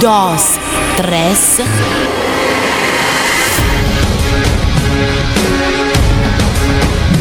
dos, 0.00 0.42
tres. 0.96 1.58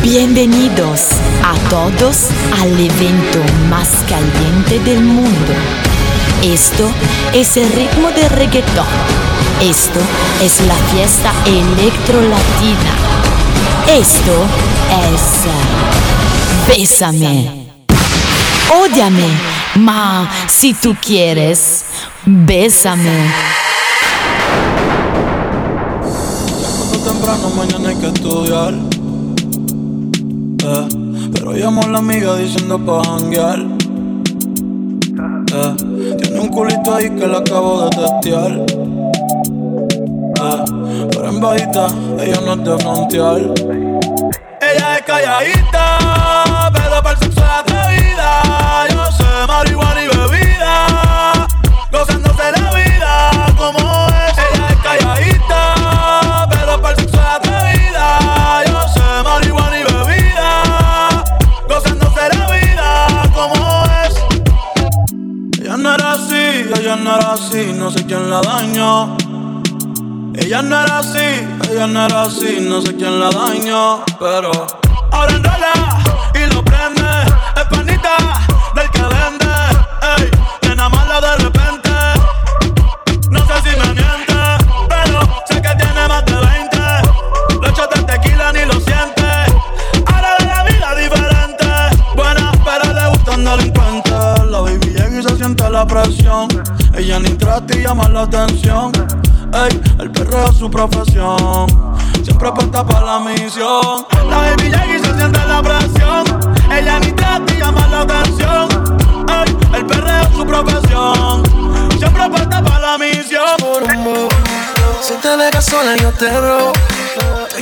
Bienvenidos 0.01 1.01
a 1.43 1.55
todos 1.69 2.27
al 2.61 2.71
evento 2.79 3.39
más 3.69 3.89
caliente 4.09 4.79
del 4.79 5.03
mundo. 5.03 5.53
Esto 6.43 6.89
es 7.33 7.57
el 7.57 7.71
ritmo 7.71 8.11
de 8.11 8.27
reggaetón. 8.29 8.85
Esto 9.61 9.99
es 10.41 10.61
la 10.61 10.75
fiesta 10.75 11.31
electro 11.45 12.21
latina. 12.21 12.93
Esto 13.87 14.45
es 15.13 15.45
Bésame. 16.67 17.65
Ódiame, 18.69 19.29
ma 19.75 20.29
si 20.47 20.73
tú 20.73 20.95
quieres, 20.99 21.85
bésame. 22.25 23.55
temprano, 27.05 27.49
mañana 27.55 27.89
hay 27.89 27.95
que 27.95 28.07
estudiar. 28.07 28.73
Eh, 30.63 30.87
pero 31.33 31.51
llamo 31.53 31.83
a 31.83 31.87
la 31.87 31.99
amiga 31.99 32.35
diciendo 32.35 32.79
pa' 32.83 33.03
janguear. 33.03 33.59
Eh, 35.53 35.75
tiene 36.17 36.39
un 36.39 36.47
culito 36.49 36.95
ahí 36.95 37.09
que 37.11 37.27
la 37.27 37.37
acabo 37.37 37.83
de 37.83 37.89
testear. 37.95 38.51
Eh, 40.41 40.65
pero 41.11 41.29
en 41.29 41.39
bajita, 41.39 41.87
ella 42.19 42.41
no 42.43 42.53
es 42.53 42.63
de 42.63 42.77
frontear. 42.79 43.41
Ella 44.61 44.97
es 44.97 45.01
calladita, 45.05 45.99
pero 46.73 47.03
para 47.03 47.11
el 47.11 47.17
sexo 47.19 47.41
es 47.41 47.49
atrevida. 47.59 48.87
Yo 48.89 49.11
sé 49.11 49.47
marihuana 49.47 50.01
y 50.03 50.07
bebida, 50.07 50.87
gozándose 51.95 52.51
la 52.51 52.71
vida 52.73 53.31
como 53.57 53.79
es. 53.79 54.37
Ella 54.37 54.67
es 54.69 54.75
calladita, 54.83 56.47
pero 56.49 56.81
para 56.81 56.93
el 56.93 56.99
sexo 56.99 57.17
es 57.17 57.27
atrevida. 57.27 58.63
Yo 58.65 58.87
sé 58.89 59.23
marihuana 59.23 59.79
y 59.79 59.83
bebida, 59.83 61.23
gozándose 61.69 62.29
la 62.37 62.51
vida 62.51 63.31
como 63.33 63.85
es. 64.03 64.13
Ella 65.61 65.77
no 65.77 65.95
era 65.95 66.11
así, 66.11 66.65
ella 66.77 66.95
no 66.97 67.15
era 67.15 67.33
así, 67.33 67.73
no 67.73 67.91
sé 67.91 68.05
quién 68.05 68.29
la 68.29 68.41
dañó. 68.41 69.17
Ella 70.35 70.61
no 70.61 70.83
era 70.83 70.99
así, 70.99 71.47
ella 71.71 71.87
no 71.87 72.05
era 72.05 72.23
así, 72.23 72.57
no 72.59 72.81
sé 72.81 72.95
quién 72.95 73.19
la 73.21 73.29
dañó, 73.29 74.03
pero 74.19 74.51
ahora 75.11 75.31
enrola 75.31 75.73
y 76.33 76.53
lo 76.53 76.63
prende, 76.63 77.01
es 77.55 77.65
panita 77.69 78.34
ella 96.97 97.19
ni 97.19 97.29
trata 97.29 97.75
y 97.75 97.83
llama 97.83 98.09
la 98.09 98.21
atención. 98.23 98.91
Ey, 99.53 99.81
el 99.99 100.11
perreo 100.11 100.49
es 100.49 100.57
su 100.57 100.69
profesión. 100.69 101.67
Siempre 102.23 102.47
apunta 102.47 102.85
para 102.85 103.05
la 103.05 103.19
misión. 103.19 104.05
La 104.29 104.37
baby 104.37 104.67
y 104.67 104.99
se 104.99 105.13
siente 105.15 105.39
la 105.47 105.61
presión. 105.61 106.25
Ella 106.71 106.99
ni 106.99 107.11
trata 107.11 107.53
y 107.53 107.57
llama 107.57 107.87
la 107.87 108.01
atención. 108.01 108.67
Ey, 109.29 109.57
el 109.73 109.85
perreo 109.85 110.21
es 110.21 110.35
su 110.35 110.45
profesión. 110.45 111.43
Siempre 111.97 112.23
apunta 112.23 112.63
para 112.63 112.79
la 112.79 112.97
misión. 112.97 113.55
Si 115.01 115.13
te 115.21 115.37
dejas 115.37 115.65
sola 115.65 115.95
yo 115.97 116.11
te 116.13 116.29
robo 116.29 116.73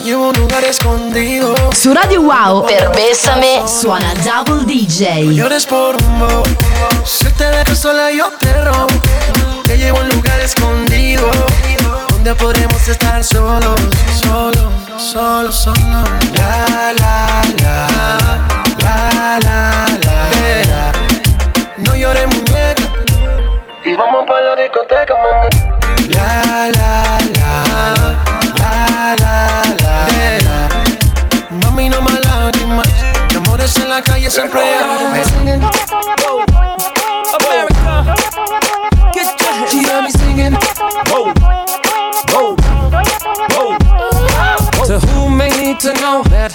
llevo 0.04 0.26
a 0.26 0.28
un 0.30 0.36
lugar 0.36 0.64
escondido. 0.66 1.56
Su 1.74 1.94
Radio 1.94 2.22
Wow. 2.22 2.66
Per 2.66 2.90
Bésame 2.90 3.62
suona 3.68 4.14
Double 4.16 4.66
DJ. 4.66 5.34
Llores 5.34 5.66
por 5.66 6.00
rumbo 6.00 6.44
Si 7.06 7.26
te 7.34 7.46
dejas 7.46 7.80
sola 7.80 8.12
yo 8.12 8.30
te 8.40 8.54
robo. 8.62 8.88
Te 9.64 9.78
llevo 9.78 10.00
a 10.00 10.02
un 10.02 10.10
lugar 10.10 10.40
escondido 10.42 11.32
Donde 12.10 12.36
podremos 12.36 12.86
estar 12.88 13.24
solos 13.24 13.80
Solos, 14.22 14.68
solos, 14.98 15.56
solos. 15.56 16.10
La, 16.36 16.94
la, 17.00 17.42
la 17.62 17.88
La, 18.80 19.40
la, 19.40 19.88
la 20.04 20.92
No 21.78 21.96
llores 21.96 22.28
muñeca. 22.28 22.84
Y 23.86 23.96
vamos 23.96 24.26
para 24.28 24.56
la 24.56 24.62
discoteca, 24.62 25.14
mami. 25.16 26.10
La, 26.10 26.44
la, 26.46 26.72
la 26.72 27.03
I'm 34.36 35.24
singing. 35.26 35.83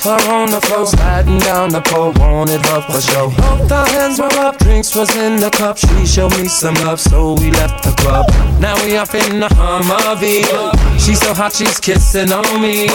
Her 0.05 0.21
on 0.33 0.51
the 0.51 0.61
floor, 0.61 0.87
sliding 0.87 1.39
down 1.39 1.71
the 1.71 1.81
pole, 1.81 2.13
wanted 2.17 2.65
her 2.67 2.81
for 2.83 3.01
show. 3.01 3.31
Both 3.31 3.73
our 3.73 3.87
hands 3.87 4.19
were 4.19 4.33
up, 4.39 4.59
drinks 4.59 4.95
was 4.95 5.15
in 5.17 5.37
the 5.37 5.51
cup. 5.51 5.79
She 5.79 6.07
showed 6.07 6.37
me 6.39 6.49
some 6.49 6.75
love, 6.87 7.01
so 7.01 7.35
we 7.35 7.51
left 7.51 7.85
the 7.85 7.93
club. 8.03 8.27
Now 8.61 8.75
we 8.85 8.97
off 8.97 9.15
in 9.15 9.41
the 9.41 9.49
Humvee. 9.49 10.45
She's 10.99 11.21
so 11.21 11.35
hot, 11.35 11.53
she's 11.53 11.81
kissing 11.81 12.33
on 12.33 12.61
me. 12.61 12.89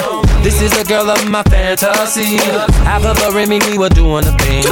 This 0.44 0.62
is 0.62 0.78
a 0.78 0.84
girl 0.84 1.10
of 1.10 1.30
my 1.30 1.44
fantasy. 1.44 2.38
Half 2.84 3.06
of 3.06 3.18
her 3.20 3.48
me, 3.48 3.60
we 3.70 3.78
were 3.78 3.90
doing 3.90 4.26
a 4.26 4.38
thing. 4.38 4.64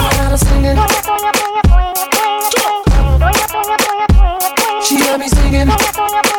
She 4.84 4.97
got 4.97 5.20
me 5.20 5.28
singing 5.28 6.31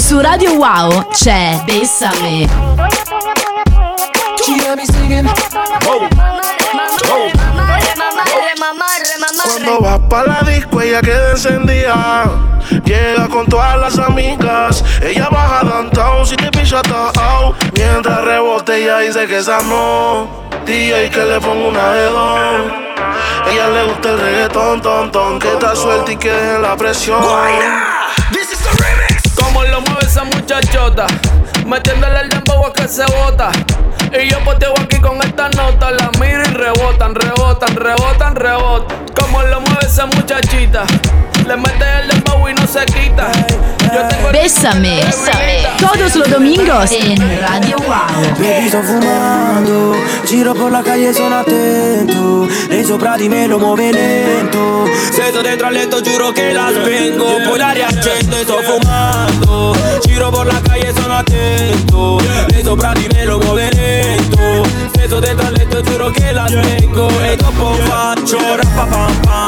Su 0.00 0.20
Radio 0.20 0.54
Wow 0.54 1.08
c'è 1.10 1.60
Bésame. 1.66 2.46
She 4.42 4.56
got 4.58 4.76
me 4.76 4.84
singing 4.86 5.28
Cuando 9.42 9.80
vas 9.80 10.00
pa' 10.08 10.24
la 10.24 10.40
disco 10.44 10.80
ella 10.80 11.00
queda 11.00 11.30
encendida. 11.32 12.30
Llega 12.84 13.28
con 13.28 13.46
todas 13.46 13.78
las 13.78 13.98
amigas. 13.98 14.84
Ella 15.02 15.28
baja 15.30 15.64
downtown 15.64 16.26
si 16.26 16.36
te 16.36 16.50
picha 16.50 16.80
todo. 16.82 17.54
Mientras 17.74 18.24
rebote 18.24 18.82
ella 18.82 18.98
dice 19.00 19.26
que 19.26 19.38
esa 19.38 19.60
no 19.62 20.28
DJ 20.64 21.10
que 21.10 21.24
le 21.24 21.40
pongo 21.40 21.68
una 21.68 21.92
de 21.92 22.04
dos. 22.04 22.72
Ella 23.50 23.68
le 23.68 23.84
gusta 23.84 24.10
el 24.10 24.20
reggaetón, 24.20 24.82
ton, 24.82 25.10
ton 25.10 25.38
Que 25.38 25.52
está 25.52 25.74
suelta 25.74 26.12
y 26.12 26.16
que 26.16 26.30
deje 26.30 26.58
la 26.58 26.76
presión. 26.76 27.20
Como 27.20 27.97
lo 29.78 29.84
mueve 29.86 30.06
esa 30.06 30.24
muchachota, 30.24 31.06
metiéndole 31.66 32.20
el 32.20 32.28
dembow 32.28 32.66
a 32.66 32.72
que 32.72 32.88
se 32.88 33.04
bota. 33.04 33.50
Y 34.12 34.28
yo 34.28 34.38
poteo 34.44 34.72
aquí 34.80 34.98
con 34.98 35.20
esta 35.22 35.48
nota, 35.50 35.90
la 35.90 36.10
miro 36.18 36.42
y 36.42 36.52
rebotan, 36.54 37.14
rebotan, 37.14 37.76
rebotan, 37.76 38.34
rebotan. 38.34 39.06
Como 39.14 39.42
lo 39.42 39.60
mueve 39.60 39.86
esa 39.86 40.06
muchachita, 40.06 40.84
le 41.48 41.56
mete 41.56 41.84
el 42.02 42.08
dembow 42.08 42.48
y 42.48 42.54
no 42.54 42.66
se 42.66 42.84
quita. 42.86 43.30
Yo 43.92 44.06
tengo 44.08 44.28
el- 44.28 44.32
Bésame. 44.32 45.00
Todos 45.78 46.14
los 46.14 46.30
domingos 46.30 46.92
en 46.92 47.16
Radio 47.40 47.76
Wow. 47.78 48.36
Mi 48.38 48.64
piso 48.64 48.82
fumando, 48.82 49.96
giro 50.26 50.54
por 50.54 50.70
la 50.70 50.82
calle 50.82 51.12
sono 51.14 51.38
attento 51.38 52.46
Lei 52.68 52.84
sopra 52.84 53.16
di 53.16 53.28
me 53.28 53.46
lo 53.46 53.58
muove 53.58 53.90
lento. 53.92 54.84
Se 55.10 55.28
sto 55.30 55.40
dentro 55.40 55.68
al 55.68 55.72
letto 55.72 56.00
giuro 56.02 56.32
che 56.32 56.52
la 56.52 56.68
spengo 56.70 57.24
Poi 57.48 57.58
la 57.58 57.70
riaccendo 57.70 58.36
e 58.36 58.42
sto 58.42 58.60
fumando. 58.62 59.74
Giro 60.04 60.30
por 60.30 60.46
la 60.46 60.60
calle 60.60 60.92
sono 60.94 61.16
attento 61.18 62.20
Lei 62.50 62.62
sopra 62.62 62.92
di 62.92 63.08
me 63.12 63.24
lo 63.24 63.38
muove 63.38 63.70
lento. 63.72 64.68
Se 64.94 65.06
sto 65.06 65.18
dentro 65.20 65.46
al 65.46 65.52
letto 65.54 65.80
giuro 65.80 66.10
che 66.10 66.32
la 66.32 66.46
spengo 66.46 67.08
E 67.22 67.36
dopo 67.36 67.72
faccio 67.84 68.38
rappa 68.56 68.84
pam 69.22 69.47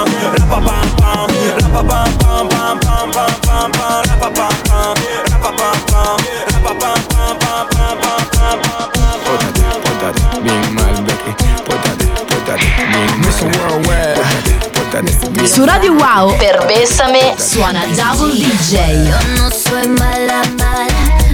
Su 15.47 15.67
Radio 15.67 15.93
Wow 15.95 16.37
per 16.39 16.65
Bésame 16.67 17.35
suona 17.37 17.85
Double 17.87 18.35
DJ. 18.35 19.09
Yo 19.09 19.17
no 19.37 19.51
soy 19.51 19.89
mala, 19.89 20.43
mala, 20.59 20.87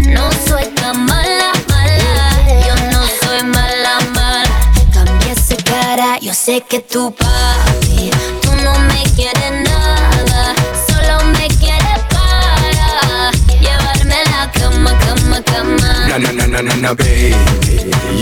no 0.09 0.31
soy 0.49 0.65
tan 0.75 1.05
mala, 1.05 1.53
mala. 1.69 2.67
Yo 2.67 2.75
no 2.91 3.03
soy 3.21 3.43
mala, 3.45 4.01
mala. 4.15 4.51
Cambia 4.93 5.33
esa 5.33 5.57
cara, 5.65 6.19
yo 6.21 6.33
sé 6.33 6.63
que 6.69 6.81
tu 6.81 7.15
papi, 7.15 8.11
Na 16.17 16.33
na 16.33 16.47
na 16.47 16.63
na 16.63 16.75
na 16.77 16.95
baby. 16.95 17.37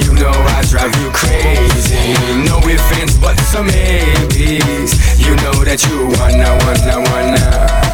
You 0.03 0.15
know 0.15 0.35
I 0.35 0.67
drive 0.67 0.91
you 0.99 1.11
crazy. 1.15 2.19
No 2.43 2.59
ifs, 2.67 3.17
but 3.19 3.39
some 3.53 3.67
maybes. 3.67 4.99
You 5.17 5.37
know 5.37 5.63
that 5.63 5.79
you 5.87 6.11
wanna, 6.19 6.59
wanna, 6.67 6.97
wanna. 7.07 7.85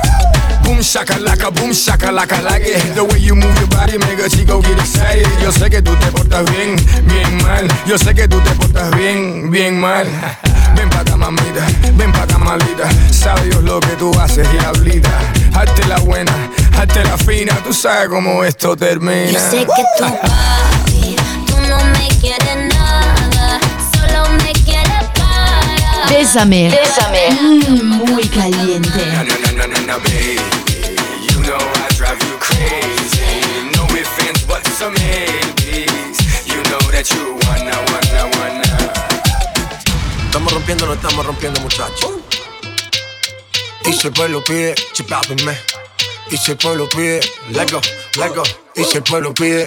Boom 0.64 0.80
shakalaka, 0.80 1.54
boom 1.54 1.70
shakalaka 1.76 2.42
like 2.42 2.62
it. 2.64 2.94
The 2.94 3.04
way 3.04 3.18
you 3.18 3.34
move 3.34 3.54
your 3.58 3.68
body 3.68 3.98
make 3.98 4.24
a 4.24 4.30
chico 4.30 4.62
get 4.62 4.78
excited. 4.78 5.28
Yo 5.42 5.52
sé 5.52 5.68
que 5.68 5.82
tú 5.82 5.94
te 5.96 6.06
portas 6.10 6.50
bien, 6.50 6.76
bien 7.04 7.36
mal. 7.44 7.68
Yo 7.84 7.98
sé 7.98 8.14
que 8.14 8.26
tú 8.26 8.40
te 8.40 8.52
portas 8.52 8.96
bien, 8.96 9.50
bien 9.50 9.78
mal. 9.78 10.06
Ven 10.76 10.88
pa' 10.88 11.00
acá, 11.00 11.16
mamita, 11.16 11.66
ven 11.96 12.12
pa' 12.12 12.22
acá, 12.22 12.38
malita. 12.38 12.88
Sabe 13.10 13.50
Dios 13.50 13.62
lo 13.64 13.80
que 13.80 13.96
tú 13.96 14.12
haces, 14.18 14.50
diablita. 14.52 15.10
Hazte 15.52 15.84
la 15.88 15.98
buena, 15.98 16.32
hazte 16.80 17.04
la 17.04 17.18
fina. 17.18 17.54
Tú 17.62 17.72
sabes 17.72 18.08
cómo 18.08 18.44
esto 18.44 18.76
termina. 18.76 19.30
Yo 19.30 19.38
sé 19.38 19.58
que 19.58 19.84
tú, 19.98 20.04
papi, 20.04 21.16
tú 21.46 21.56
no 21.68 21.78
me 21.84 22.08
quieres 22.20 22.56
nada, 22.74 23.60
solo 23.94 24.28
me 24.42 24.52
quieres 24.64 25.04
para. 25.14 26.06
Bésame. 26.10 26.70
Bésame. 26.70 27.30
Mm, 27.40 27.84
muy 27.84 28.26
caliente. 28.28 29.06
Na 29.06 29.24
na 29.24 29.52
na 29.52 29.66
na 29.66 29.80
na, 29.80 29.98
baby. 29.98 30.40
You 31.28 31.40
know 31.42 31.58
I 31.58 31.94
drive 31.96 32.18
you 32.22 32.38
crazy. 32.38 33.30
No 33.76 33.84
ifs, 33.94 34.44
but 34.46 34.66
some 34.78 34.94
maybes. 34.94 36.16
You 36.46 36.62
know 36.70 36.80
that 36.92 37.06
you 37.10 37.38
wanna, 37.46 37.76
wanna, 37.92 38.22
wanna. 38.38 38.92
Estamos 40.26 40.52
rompiendo, 40.52 40.86
no 40.86 40.94
estamos 40.94 41.26
rompiendo, 41.26 41.60
muchachos. 41.60 42.10
Y 43.84 43.92
si 43.92 44.06
el 44.06 44.12
pueblo 44.12 44.42
pide, 44.44 44.74
chipápenme. 44.92 45.79
Y 46.32 46.36
si 46.36 46.52
el 46.52 46.56
pueblo 46.58 46.88
pide, 46.88 47.20
let 47.50 47.70
go, 47.72 47.80
let 48.16 48.32
go. 48.34 48.44
Y 48.76 48.84
si 48.84 48.98
el 48.98 49.02
pueblo 49.02 49.34
pide, 49.34 49.64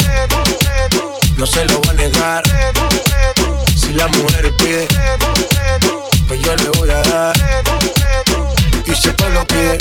no 1.37 1.45
se 1.45 1.65
lo 1.65 1.79
voy 1.79 1.89
a 1.89 1.93
negar. 1.93 2.43
Si 3.75 3.93
la 3.93 4.07
mujer 4.07 4.53
pide, 4.57 4.87
pues 6.25 6.41
yo 6.41 6.55
le 6.55 6.69
voy 6.79 6.89
a 6.89 7.01
dar. 7.01 7.35
Y 8.85 8.95
si 8.95 9.09
el 9.09 9.15
pueblo 9.15 9.45
pide, 9.45 9.77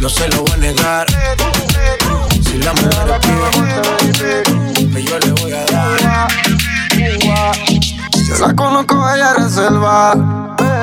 no 0.00 0.08
se 0.08 0.28
lo 0.30 0.42
voy 0.42 0.50
a 0.52 0.56
negar. 0.56 1.06
Si 2.42 2.58
la 2.58 2.72
mujer 2.72 3.20
pide, 3.20 4.42
pues 4.90 5.04
yo 5.04 5.18
le 5.20 5.30
voy 5.30 5.52
a 5.52 5.64
dar. 5.66 6.28
Yo 8.28 8.46
la 8.46 8.54
conozco, 8.54 9.14
ella 9.14 9.30
es 9.30 9.44
reserva. 9.44 10.14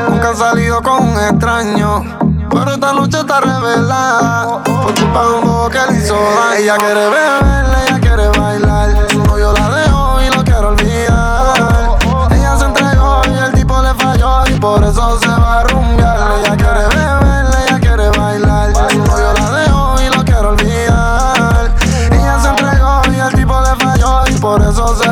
Nunca 0.09 0.29
ha 0.29 0.35
salido 0.35 0.81
con 0.81 1.09
un 1.09 1.19
extraño. 1.19 2.32
Pero 2.53 2.71
esta 2.71 2.93
noche 2.93 3.19
está 3.19 3.41
revelada. 3.41 4.63
Por 4.63 4.93
culpa 4.93 5.23
de 5.23 5.33
un 5.33 5.41
bobo 5.41 5.69
que 5.69 5.79
le 5.89 5.97
hizo. 5.97 6.15
Ella 6.55 6.77
quiere 6.77 7.09
beber, 7.09 7.65
ella 7.87 7.99
quiere 7.99 8.27
bailar. 8.39 9.07
Su 9.09 9.23
novio 9.23 9.53
la 9.53 9.69
dejó 9.69 10.21
y 10.21 10.35
lo 10.35 10.43
quiero 10.43 10.69
olvidar. 10.69 11.97
Ella 12.31 12.57
se 12.57 12.65
entregó 12.65 13.21
y 13.25 13.37
el 13.37 13.51
tipo 13.53 13.81
le 13.81 13.93
falló. 13.95 14.45
Y 14.47 14.59
por 14.59 14.83
eso 14.83 15.19
se 15.19 15.27
va 15.27 15.59
a 15.59 15.63
rumbear. 15.63 16.31
Ella 16.39 16.55
quiere 16.55 16.87
beber, 16.95 17.45
ella 17.65 17.79
quiere 17.79 18.09
bailar. 18.17 18.73
Su 18.91 18.99
novio 18.99 19.33
la 19.33 19.51
dejó 19.51 19.95
y 19.99 20.15
lo 20.15 20.23
quiero 20.23 20.49
olvidar. 20.49 21.71
Ella 22.11 22.39
se 22.39 22.49
entregó 22.49 23.01
y 23.11 23.19
el 23.19 23.33
tipo 23.33 23.61
le 23.61 23.75
falló. 23.83 24.27
Y 24.27 24.37
por 24.37 24.61
eso 24.61 24.95
se 24.95 25.09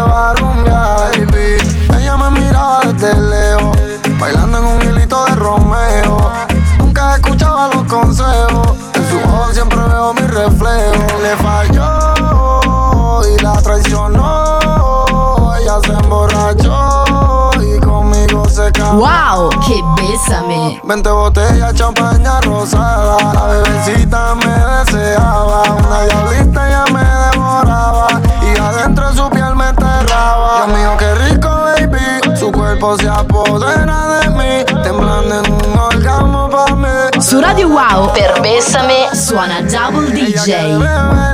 bésame! 20.69 20.81
20 20.83 21.09
botellas, 21.11 21.73
champaña 21.73 22.41
rosada. 22.41 23.17
La 23.33 23.45
bebecita 23.47 24.35
me 24.35 24.91
deseaba. 24.91 25.63
Una 25.63 26.01
diablita 26.03 26.69
ya 26.69 26.85
me 26.93 27.03
devoraba. 27.03 28.07
Y 28.41 28.59
adentro 28.59 29.09
de 29.09 29.15
su 29.15 29.29
piel 29.29 29.55
me 29.55 29.69
enterraba. 29.69 30.65
Dios 30.65 30.77
mío, 30.77 30.91
qué 30.97 31.15
rico, 31.15 31.49
baby. 31.49 32.37
Su 32.37 32.51
cuerpo 32.51 32.97
se 32.97 33.09
apodera 33.09 34.19
de 34.19 34.29
mí. 34.29 34.81
Temblando 34.83 35.43
en 35.43 35.53
un 35.53 35.77
orgasmo 35.77 36.49
pa' 36.49 36.75
mí. 36.75 37.21
Su 37.21 37.41
Radio 37.41 37.69
Wow 37.69 38.13
per 38.13 38.41
Bésame 38.41 39.15
suona 39.15 39.61
Double 39.61 40.11
DJ. 40.11 41.30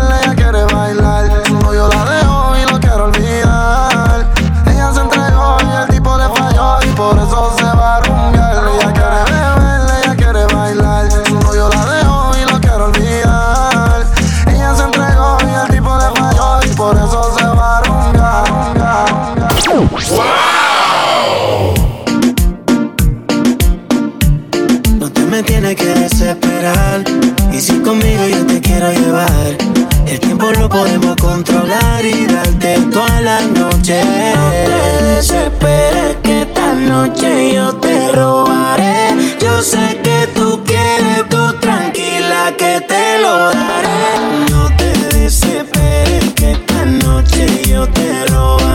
Podemos 30.69 31.15
controlar 31.15 32.05
y 32.05 32.25
darte 32.25 32.79
toda 32.91 33.21
la 33.21 33.41
noche. 33.41 34.01
No 34.35 34.49
te 34.49 35.03
desesperes 35.03 36.17
que 36.23 36.41
esta 36.41 36.73
noche 36.73 37.53
yo 37.53 37.75
te 37.75 38.11
robaré. 38.11 39.09
Yo 39.39 39.61
sé 39.61 39.99
que 40.03 40.27
tú 40.35 40.61
quieres, 40.65 41.29
tú 41.29 41.53
tranquila 41.59 42.53
que 42.57 42.81
te 42.81 43.19
lo 43.21 43.49
daré. 43.49 44.49
No 44.51 44.75
te 44.77 45.17
desesperes 45.17 46.33
que 46.35 46.51
esta 46.51 46.85
noche 46.85 47.63
yo 47.67 47.87
te 47.87 48.25
robaré. 48.25 48.66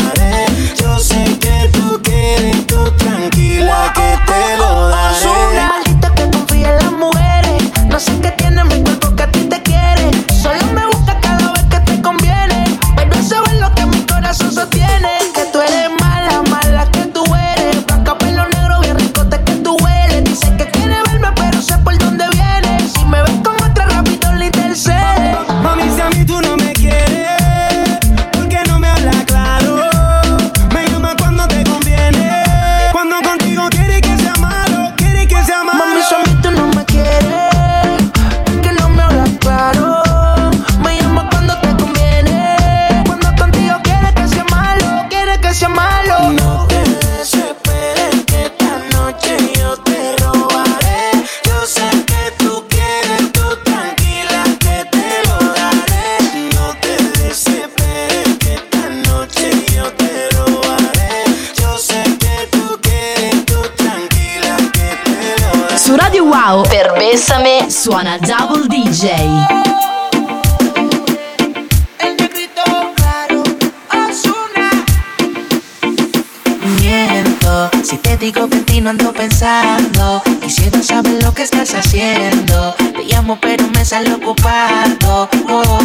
No 78.82 78.90
ando 78.90 79.12
pensando 79.12 80.22
Quisiera 80.40 80.82
saber 80.82 81.22
lo 81.22 81.32
que 81.32 81.42
estás 81.42 81.74
haciendo 81.74 82.74
Te 82.74 83.04
llamo 83.04 83.38
pero 83.40 83.66
me 83.68 83.84
sale 83.84 84.12
ocupado 84.12 85.28
oh. 85.48 85.81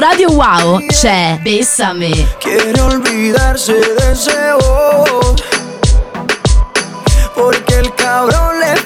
Radio 0.00 0.30
Wow 0.30 0.86
c'è 0.86 1.38
Bessame. 1.42 2.26
Quiere 2.38 2.80
olvidarse 2.80 3.74
de 3.74 4.12
ese 4.12 4.32
bobo. 4.58 5.34
Porque 7.34 7.74
el 7.74 7.94
cabrón 7.96 8.60
le 8.60 8.79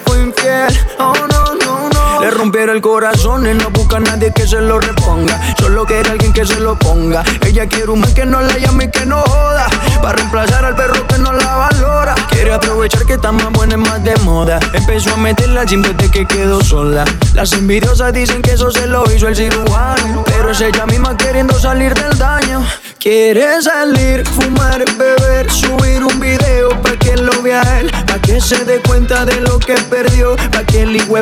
rompieron 2.45 2.75
el 2.75 2.81
corazón 2.81 3.47
y 3.47 3.55
no 3.55 3.71
busca 3.71 3.97
a 3.97 3.99
nadie 4.01 4.31
que 4.31 4.45
se 4.45 4.61
lo 4.61 4.79
reponga. 4.79 5.41
Solo 5.57 5.83
quiere 5.83 6.11
alguien 6.11 6.31
que 6.31 6.45
se 6.45 6.59
lo 6.59 6.77
ponga. 6.77 7.23
Ella 7.43 7.67
quiere 7.67 7.89
un 7.89 8.01
man 8.01 8.13
que 8.13 8.23
no 8.23 8.39
la 8.39 8.55
llame 8.59 8.83
y 8.83 8.91
que 8.91 9.03
no 9.03 9.19
joda. 9.21 9.67
Para 9.99 10.13
reemplazar 10.17 10.63
al 10.63 10.75
perro 10.75 11.07
que 11.07 11.17
no 11.17 11.33
la 11.33 11.55
valora. 11.55 12.13
Quiere 12.29 12.53
aprovechar 12.53 13.03
que 13.05 13.13
está 13.13 13.31
más 13.31 13.51
buena 13.51 13.73
y 13.73 13.77
más 13.77 14.03
de 14.03 14.15
moda. 14.17 14.59
Empezó 14.73 15.15
a 15.15 15.17
meterla 15.17 15.67
siempre 15.67 15.93
de 15.95 16.11
que 16.11 16.27
quedó 16.27 16.63
sola. 16.63 17.03
Las 17.33 17.51
envidiosas 17.53 18.13
dicen 18.13 18.43
que 18.43 18.51
eso 18.51 18.69
se 18.69 18.85
lo 18.85 19.11
hizo 19.11 19.27
el 19.27 19.35
cirujano. 19.35 20.23
Pero 20.25 20.51
es 20.51 20.61
ella 20.61 20.85
misma 20.85 21.17
queriendo 21.17 21.59
salir 21.59 21.95
del 21.95 22.15
daño. 22.15 22.63
Quiere 22.99 23.61
salir, 23.61 24.27
fumar, 24.27 24.83
beber, 24.97 25.51
subir 25.51 26.03
un 26.03 26.19
video 26.19 26.69
pa' 26.81 26.97
que 26.97 27.15
lo 27.15 27.39
vea 27.43 27.61
él, 27.79 27.91
pa' 27.91 28.19
que 28.19 28.41
se 28.41 28.65
dé 28.65 28.81
cuenta 28.81 29.25
de 29.25 29.41
lo 29.41 29.59
que 29.59 29.75
perdió, 29.75 30.35
pa' 30.51 30.63
que 30.63 30.81
el 30.81 30.95
hijo 30.95 31.15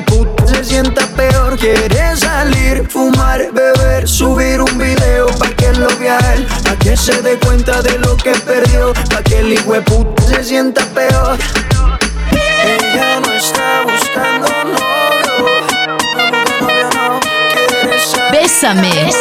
se 0.46 0.63
sienta 0.63 1.06
peor. 1.15 1.58
Quiere 1.58 2.15
salir, 2.17 2.88
fumar, 2.89 3.51
beber, 3.51 4.08
subir 4.08 4.62
un 4.62 4.77
video 4.77 5.27
pa' 5.39 5.50
que 5.50 5.72
lo 5.74 5.88
vea 5.98 6.17
él, 6.36 6.46
pa' 6.63 6.75
que 6.75 6.98
se 6.98 7.22
dé 7.22 7.38
cuenta 7.39 7.82
de 7.82 7.98
lo 8.00 8.17
que 8.17 8.32
perdió, 8.32 8.93
pa' 9.10 9.24
que 9.24 9.39
el 9.39 9.53
hijo 9.53 9.74
de 9.74 9.82
puta 9.82 10.24
se 10.24 10.43
sienta 10.43 10.84
peor. 10.93 11.38
Ella 12.32 13.20
no 13.20 13.34
está 13.34 13.84
buscando 13.84 14.48
novio, 14.65 15.60
salir. 16.15 17.20
Bésame. 18.32 19.13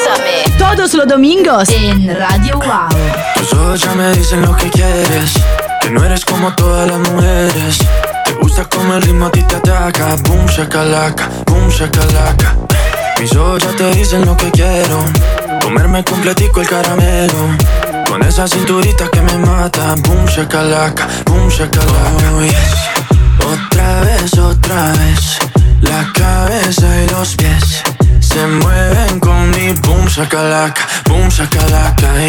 Todos 0.58 0.94
los 0.94 1.06
domingos 1.06 1.68
en 1.70 2.16
Radio 2.16 2.58
Wow. 2.58 2.88
Tus 3.36 3.52
ojos 3.52 3.80
ya 3.80 3.92
me 3.94 4.12
dicen 4.12 4.42
lo 4.42 4.54
que 4.56 4.70
quieres 4.70 5.34
Que 5.80 5.90
no 5.90 6.04
eres 6.04 6.24
como 6.24 6.54
todas 6.54 6.88
las 6.88 6.98
mujeres 7.10 7.78
Te 8.24 8.32
gusta 8.34 8.64
como 8.64 8.94
el 8.94 9.02
ritmo 9.02 9.26
a 9.26 9.30
ti 9.30 9.42
te 9.42 9.56
ataca. 9.56 10.16
Boom 10.28 10.46
shakalaka, 10.46 11.28
boom 11.46 11.68
shakalaka. 11.68 12.56
Mis 13.20 13.34
ojos 13.36 13.62
ya 13.62 13.70
te 13.76 13.90
dicen 13.94 14.24
lo 14.26 14.36
que 14.36 14.50
quiero. 14.50 15.04
Comerme 15.62 16.04
completico 16.04 16.60
el 16.60 16.68
caramelo. 16.68 17.56
Con 18.06 18.22
esa 18.22 18.46
cinturita 18.48 19.08
que 19.08 19.20
me 19.20 19.38
mata. 19.38 19.94
Boom 20.06 20.26
shakalaka, 20.26 21.06
boom 21.26 21.48
shakalaka. 21.48 22.32
Oh, 22.34 22.42
yes. 22.42 22.92
Otra 23.40 24.00
vez, 24.02 24.38
otra 24.38 24.92
vez. 24.92 25.38
La 25.80 26.10
cabeza 26.12 26.86
y 27.02 27.10
los 27.10 27.34
pies 27.36 27.82
se 28.20 28.46
mueven 28.46 29.20
con 29.20 29.50
mi 29.50 29.72
boom 29.82 30.06
shakalaka, 30.06 30.86
boom 31.06 31.28
shakalaka, 31.28 32.21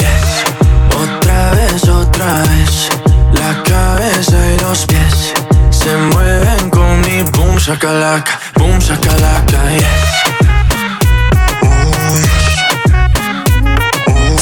shakalaka, 8.13 8.53
boom 8.55 8.79
shakalaka, 8.79 9.59
yes. 9.71 10.21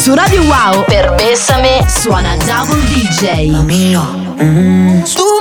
Su 0.04 0.16
Radio 0.16 0.44
Wow 0.44 0.84
per 0.86 1.14
Bessame 1.16 1.86
suona 1.88 2.36
Double 2.38 2.82
DJ. 2.88 3.52
Tú 5.16 5.24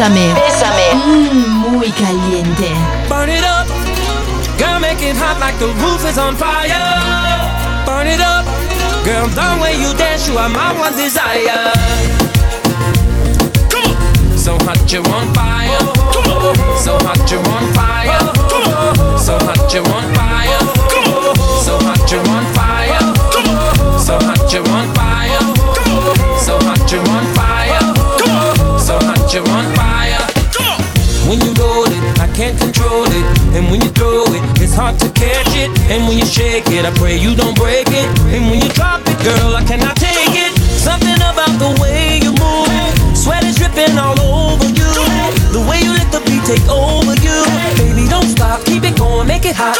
Bésame. 0.00 0.32
Bésame. 0.34 0.94
Mm, 0.94 1.72
muy 1.72 1.90
caliente. 1.90 2.72
Burn 3.06 3.28
it 3.28 3.44
up. 3.44 3.68
Girl, 4.56 4.80
make 4.80 5.02
it 5.02 5.14
hot 5.14 5.38
like 5.38 5.58
the 5.58 5.66
roof 5.84 6.08
is 6.08 6.16
on 6.16 6.36
fire. 6.36 6.72
Burn 7.84 8.06
it 8.06 8.18
up. 8.18 8.46
Girl, 9.04 9.28
the 9.28 9.60
way 9.60 9.76
you 9.76 9.92
dance, 9.98 10.26
you 10.26 10.38
are 10.38 10.48
my 10.48 10.72
one 10.72 10.96
desire. 10.96 11.68
So 14.36 14.56
hot 14.64 14.90
you're 14.90 15.06
on 15.06 15.34
fire. 15.34 15.84
So 16.80 16.96
hot 17.04 17.30
you're 17.30 17.44
on 17.52 17.68
fire. 17.76 18.24
So 19.20 19.36
hot 19.36 19.70
you're 19.70 19.84
on 19.84 20.14
fire. 20.16 20.64
So 21.60 21.76
hot 21.76 22.10
you're 22.10 22.26
on 22.26 22.46
fire. 22.56 23.04
So 24.00 24.16
hot 24.16 24.50
you're 24.50 24.66
on 24.66 24.94
fire. 24.94 25.44
So 26.40 26.56
hot 26.64 26.90
you're 26.90 27.06
on 27.06 27.26
fire. 27.36 28.80
So 28.80 28.98
hot 28.98 29.34
you're 29.34 29.46
on 29.46 29.74
fire. 29.74 29.89
When 31.30 31.38
you 31.46 31.54
roll 31.62 31.86
it, 31.86 32.02
I 32.18 32.26
can't 32.34 32.58
control 32.58 33.06
it. 33.06 33.26
And 33.54 33.70
when 33.70 33.78
you 33.78 33.86
throw 33.94 34.26
it, 34.34 34.42
it's 34.58 34.74
hard 34.74 34.98
to 34.98 35.06
catch 35.14 35.54
it. 35.54 35.70
And 35.86 36.02
when 36.10 36.18
you 36.18 36.26
shake 36.26 36.66
it, 36.74 36.82
I 36.82 36.90
pray 36.98 37.14
you 37.22 37.38
don't 37.38 37.54
break 37.54 37.86
it. 37.86 38.10
And 38.34 38.50
when 38.50 38.58
you 38.58 38.66
drop 38.74 39.06
it, 39.06 39.14
girl, 39.22 39.54
I 39.54 39.62
cannot 39.62 39.94
take 39.94 40.34
it. 40.34 40.50
Something 40.74 41.22
about 41.22 41.54
the 41.62 41.70
way 41.78 42.18
you 42.18 42.34
move. 42.34 42.66
It. 42.66 43.14
Sweat 43.14 43.46
is 43.46 43.54
dripping 43.54 43.94
all 43.94 44.18
over 44.18 44.66
you. 44.74 44.90
The 45.54 45.62
way 45.70 45.78
you 45.78 45.94
let 45.94 46.10
the 46.10 46.18
beat 46.26 46.42
take 46.50 46.66
over 46.66 47.14
you. 47.22 47.38
Baby, 47.78 48.10
don't 48.10 48.26
stop, 48.26 48.66
keep 48.66 48.82
it 48.82 48.98
going, 48.98 49.30
make 49.30 49.46
it 49.46 49.54
hot. 49.54 49.78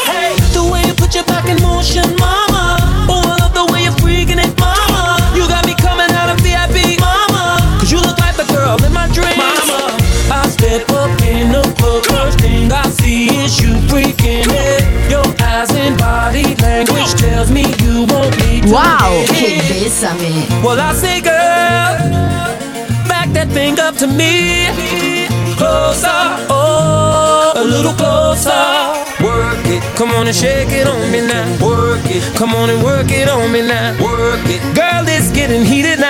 The 0.55 0.63
way 0.63 0.87
you 0.87 0.95
put 0.95 1.11
your 1.11 1.27
back 1.27 1.51
in 1.51 1.59
motion, 1.59 2.15
mama. 2.15 2.79
Oh, 3.11 3.27
I 3.27 3.43
love 3.43 3.51
the 3.51 3.67
way 3.75 3.83
you're 3.83 3.99
freaking 3.99 4.39
it, 4.39 4.55
mama. 4.55 5.19
You 5.35 5.51
got 5.51 5.67
me 5.67 5.75
coming 5.75 6.15
out 6.15 6.31
of 6.31 6.39
VIP, 6.39 6.95
mama. 7.03 7.59
Cause 7.75 7.91
you 7.91 7.99
look 7.99 8.15
like 8.23 8.39
the 8.39 8.47
girl 8.55 8.79
in 8.87 8.95
my 8.95 9.11
dreams, 9.11 9.35
mama. 9.35 9.99
I 10.31 10.47
step 10.47 10.87
up 10.91 11.20
the 11.93 12.07
club, 12.07 12.23
first 12.25 12.39
thing 12.39 12.71
I 12.71 12.83
see 12.89 13.27
is 13.43 13.59
you 13.59 13.73
freaking 13.89 14.47
it. 14.47 15.09
Your 15.09 15.25
eyes 15.43 15.71
and 15.75 15.97
body 15.97 16.55
language 16.55 17.13
tells 17.15 17.51
me 17.51 17.63
you 17.83 18.05
want 18.05 18.35
me 18.45 18.61
to 18.61 18.71
Wow, 18.71 19.23
get 19.27 19.35
che 19.35 19.57
it. 19.57 19.63
bésame. 19.69 20.63
Well, 20.63 20.79
I 20.79 20.93
say, 20.93 21.21
girl, 21.21 21.91
back 23.07 23.29
that 23.33 23.49
thing 23.49 23.79
up 23.79 23.95
to 23.97 24.07
me. 24.07 24.67
Closer, 25.57 26.21
oh, 26.49 27.53
a 27.55 27.63
little 27.63 27.93
closer. 27.93 28.97
Work 29.21 29.61
it, 29.67 29.83
come 29.95 30.09
on 30.11 30.25
and 30.25 30.35
shake 30.35 30.71
it 30.71 30.87
on 30.87 31.11
me 31.11 31.21
now. 31.21 31.45
Work 31.63 32.01
it, 32.09 32.23
come 32.35 32.55
on 32.55 32.69
and 32.71 32.83
work 32.83 33.11
it 33.11 33.29
on 33.29 33.51
me 33.51 33.61
now. 33.61 33.93
Work 34.01 34.41
it, 34.49 34.61
girl, 34.75 35.05
it's 35.07 35.29
getting 35.31 35.63
heated 35.63 36.00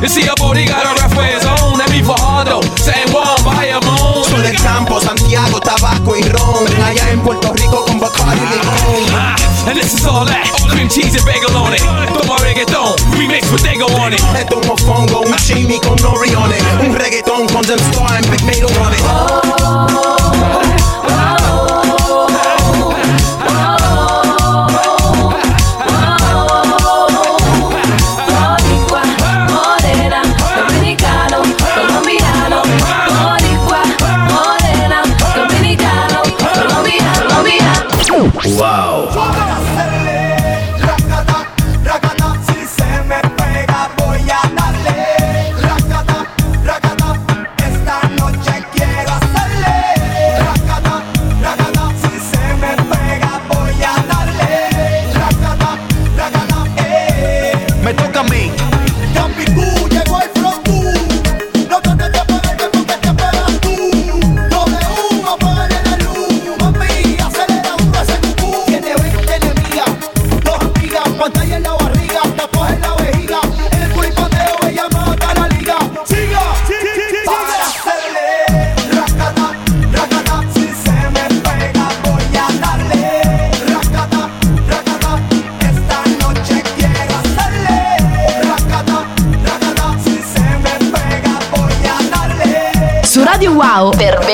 You 0.00 0.08
see 0.08 0.26
a 0.26 0.34
body 0.36 0.64
got 0.64 0.86
a 0.86 0.98
rap 0.98 1.12
for 1.12 1.22
his 1.22 1.44
own. 1.44 1.78
And 1.78 1.90
me 1.92 2.00
for 2.02 2.16
Hardo, 2.16 2.62
saying 2.80 3.12
one 3.12 3.44
by 3.44 3.66
a 3.68 3.80
moon. 3.84 4.24
Soy 4.24 4.40
del 4.42 4.56
campo, 4.56 4.98
Santiago, 4.98 5.60
tabaco 5.60 6.16
y 6.16 6.22
ron. 6.22 6.66
Allá 6.82 7.10
en 7.10 7.20
Puerto 7.20 7.52
Rico 7.52 7.84
con 7.84 8.00
Bacardi 8.00 8.40
y 8.40 8.48
limón. 8.48 9.14
And 9.68 9.76
this 9.78 9.92
is 9.92 10.06
all 10.06 10.24
that. 10.24 10.39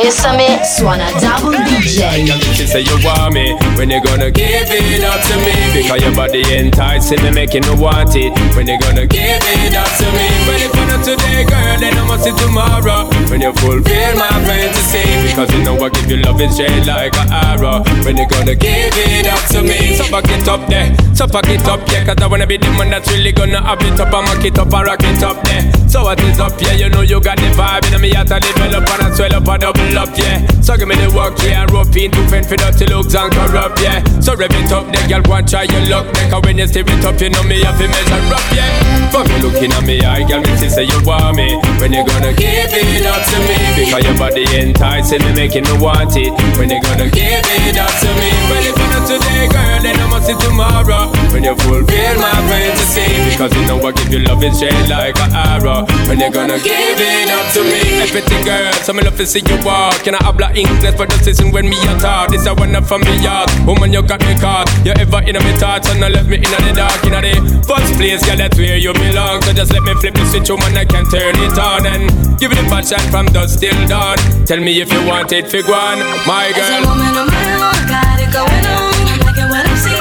Suona 0.08 1.10
Double 1.20 1.58
D 1.64 1.75
suona 1.96 2.26
Double 2.26 2.38
DJ. 2.38 2.56
She 2.56 2.66
say 2.66 2.80
you 2.80 2.96
want 3.04 3.34
me 3.34 3.56
when 3.76 3.90
you 3.90 4.02
gonna 4.02 4.30
give 4.30 4.68
it 4.68 5.04
up 5.04 5.20
to 5.24 5.36
me 5.40 5.54
because 5.72 6.02
your 6.02 6.14
body 6.14 6.42
enticing 6.52 7.22
me, 7.22 7.30
making 7.30 7.62
me 7.62 7.74
want 7.74 8.14
it. 8.14 8.32
When 8.54 8.66
you 8.66 8.78
gonna 8.80 9.06
give 9.06 9.42
it 9.42 9.74
up 9.74 9.90
to 9.98 10.06
me? 10.12 10.26
Well, 10.46 10.60
if 10.60 10.74
not 10.74 11.04
today, 11.04 11.44
girl, 11.44 11.76
then 11.80 11.96
I 11.96 12.04
must 12.06 12.24
see 12.24 12.32
tomorrow. 12.36 13.08
When 13.30 13.40
you 13.40 13.52
fulfill 13.52 14.14
my 14.16 14.28
fantasy 14.44 15.04
because 15.28 15.52
you 15.52 15.62
know 15.64 15.76
I 15.80 15.88
give 15.88 16.10
you 16.10 16.18
love 16.18 16.40
straight 16.52 16.86
like 16.86 17.16
an 17.16 17.32
arrow. 17.32 17.82
When 18.04 18.16
you 18.16 18.28
gonna 18.28 18.54
give 18.54 18.92
it 18.92 19.26
up 19.26 19.42
to 19.52 19.62
me? 19.62 19.96
So 19.96 20.04
back 20.10 20.28
it 20.28 20.48
up 20.48 20.68
there, 20.68 20.92
so 21.14 21.26
pack 21.26 21.48
it 21.48 21.64
up 21.66 21.80
yeah, 21.90 22.04
cause 22.04 22.20
I 22.20 22.26
wanna 22.26 22.46
be 22.46 22.56
the 22.56 22.70
one 22.76 22.90
that's 22.90 23.10
really 23.10 23.32
gonna 23.32 23.62
have 23.62 23.80
it 23.80 23.98
up 24.00 24.12
and 24.12 24.24
mock 24.26 24.44
it 24.44 24.58
up 24.58 24.72
and 24.72 24.86
rock 24.86 25.02
it 25.02 25.22
up 25.22 25.42
there. 25.44 25.64
So 25.88 26.02
what 26.02 26.20
is 26.20 26.40
up, 26.40 26.60
yeah? 26.60 26.72
You 26.72 26.88
know 26.90 27.02
you 27.02 27.20
got 27.20 27.38
the 27.38 27.48
vibe 27.54 27.94
in 27.94 28.00
me, 28.00 28.12
I 28.12 28.24
to 28.24 28.40
develop 28.40 28.84
and 28.90 29.02
I 29.02 29.14
swell 29.14 29.34
up 29.34 29.48
and 29.48 29.60
double 29.60 29.98
up, 29.98 30.10
yeah. 30.18 30.44
So 30.60 30.76
give 30.76 30.88
me 30.88 30.96
the 30.96 31.08
work, 31.14 31.38
yeah, 31.42 31.62
and 31.62 31.70
rope 31.70 31.85
in 31.94 32.10
to 32.10 32.22
fend 32.28 32.46
for 32.46 32.56
dirty 32.56 32.86
looks 32.86 33.14
and 33.14 33.30
corrupt, 33.32 33.80
yeah. 33.80 34.02
So 34.20 34.34
rev 34.34 34.50
it 34.50 34.72
up, 34.72 34.86
the 34.90 34.98
girl, 35.06 35.22
go 35.22 35.34
and 35.38 35.46
try 35.48 35.64
your 35.68 35.84
luck, 35.86 36.08
there, 36.14 36.30
cause 36.30 36.42
when 36.42 36.58
you 36.58 36.66
steer 36.66 36.84
it 36.86 37.04
up, 37.04 37.20
you 37.20 37.30
know 37.30 37.42
me, 37.44 37.62
have 37.62 37.78
to 37.78 37.86
measure 37.86 38.34
up, 38.34 38.42
yeah. 38.54 38.70
For 39.12 39.22
me 39.24 39.36
looking 39.42 39.72
at 39.72 39.84
me 39.84 40.02
eye, 40.02 40.26
girl, 40.26 40.40
me 40.40 40.56
see 40.56 40.68
say 40.68 40.84
you 40.84 40.98
want 41.06 41.36
me. 41.36 41.54
When 41.78 41.92
you 41.92 42.04
gonna 42.04 42.32
give 42.34 42.72
it 42.72 43.06
up 43.06 43.22
to 43.22 43.36
me? 43.46 43.56
Because 43.78 44.02
your 44.04 44.16
body 44.18 44.44
enticing 44.56 45.22
me, 45.22 45.32
making 45.32 45.64
me 45.64 45.74
want 45.78 46.16
it. 46.16 46.32
When 46.58 46.68
you 46.68 46.80
gonna 46.82 47.08
give 47.08 47.44
it 47.46 47.76
up 47.78 47.92
to 48.02 48.08
me? 48.18 48.30
Well, 48.50 48.64
if 48.66 48.76
not 48.76 49.04
today, 49.06 49.46
girl, 49.48 49.78
then 49.80 49.96
I 49.96 50.06
must 50.10 50.26
see 50.26 50.36
tomorrow. 50.36 51.12
When 51.32 51.44
you 51.44 51.54
fulfill 51.56 52.14
my 52.20 52.34
fantasy, 52.50 53.15
because 53.36 53.52
you 53.52 53.66
know 53.68 53.76
I 53.84 53.92
give 53.92 54.08
you 54.08 54.20
love 54.24 54.40
straight 54.56 54.88
like 54.88 55.20
an 55.20 55.30
arrow. 55.36 55.84
When 56.08 56.18
you 56.18 56.32
gonna 56.32 56.56
give 56.56 56.96
it 56.96 57.28
up 57.28 57.52
to 57.52 57.60
me? 57.68 58.00
Everything, 58.00 58.42
girl, 58.48 58.72
so 58.80 58.94
me 58.96 59.04
love 59.04 59.16
to 59.20 59.26
see 59.26 59.44
you 59.44 59.60
walk. 59.60 60.00
Can 60.04 60.14
I 60.14 60.24
habla 60.24 60.56
English 60.56 60.96
for 60.96 61.04
the 61.04 61.20
season 61.20 61.52
when 61.52 61.68
me 61.68 61.76
a 61.84 62.00
talk? 62.00 62.32
This 62.32 62.46
a 62.46 62.54
one 62.54 62.74
up 62.74 62.88
from 62.88 63.02
me 63.02 63.12
yard. 63.20 63.52
Woman, 63.66 63.92
you 63.92 64.00
got 64.00 64.24
me 64.24 64.32
caught. 64.40 64.72
You 64.88 64.92
ever 64.96 65.20
in 65.20 65.36
my 65.36 65.52
thoughts 65.60 65.90
and 65.92 66.02
I 66.02 66.08
left 66.08 66.28
me 66.28 66.36
in 66.36 66.48
the 66.48 66.72
dark, 66.72 67.04
in 67.04 67.12
the 67.12 67.60
first 67.68 67.92
place, 68.00 68.24
girl, 68.24 68.40
that's 68.40 68.56
where 68.56 68.78
you 68.80 68.92
belong. 68.94 69.42
So 69.42 69.52
just 69.52 69.72
let 69.72 69.82
me 69.84 69.92
flip 70.00 70.14
the 70.14 70.24
switch, 70.32 70.48
woman, 70.48 70.72
I 70.72 70.86
can 70.88 71.04
turn 71.12 71.36
it 71.36 71.58
on 71.60 71.84
and 71.84 72.08
give 72.40 72.52
it 72.52 72.58
a 72.58 72.64
passion 72.72 73.04
from 73.12 73.26
dusk 73.36 73.60
till 73.60 73.76
dawn. 73.86 74.16
Tell 74.48 74.60
me 74.60 74.80
if 74.80 74.88
you 74.90 75.04
want 75.04 75.32
it, 75.32 75.44
fig 75.52 75.68
one, 75.68 76.00
my 76.24 76.48
As 76.48 76.56
a 76.56 76.80
girl. 76.80 76.88
woman, 76.88 77.12
I'm 77.20 77.28
real, 77.28 77.68
got 77.84 78.16
it 78.16 78.32
going 78.32 78.64
on. 78.64 78.96
I'm 78.96 79.20
liking 79.28 79.48
what 79.52 79.60
I'm 79.68 79.76
seeing, 79.76 79.95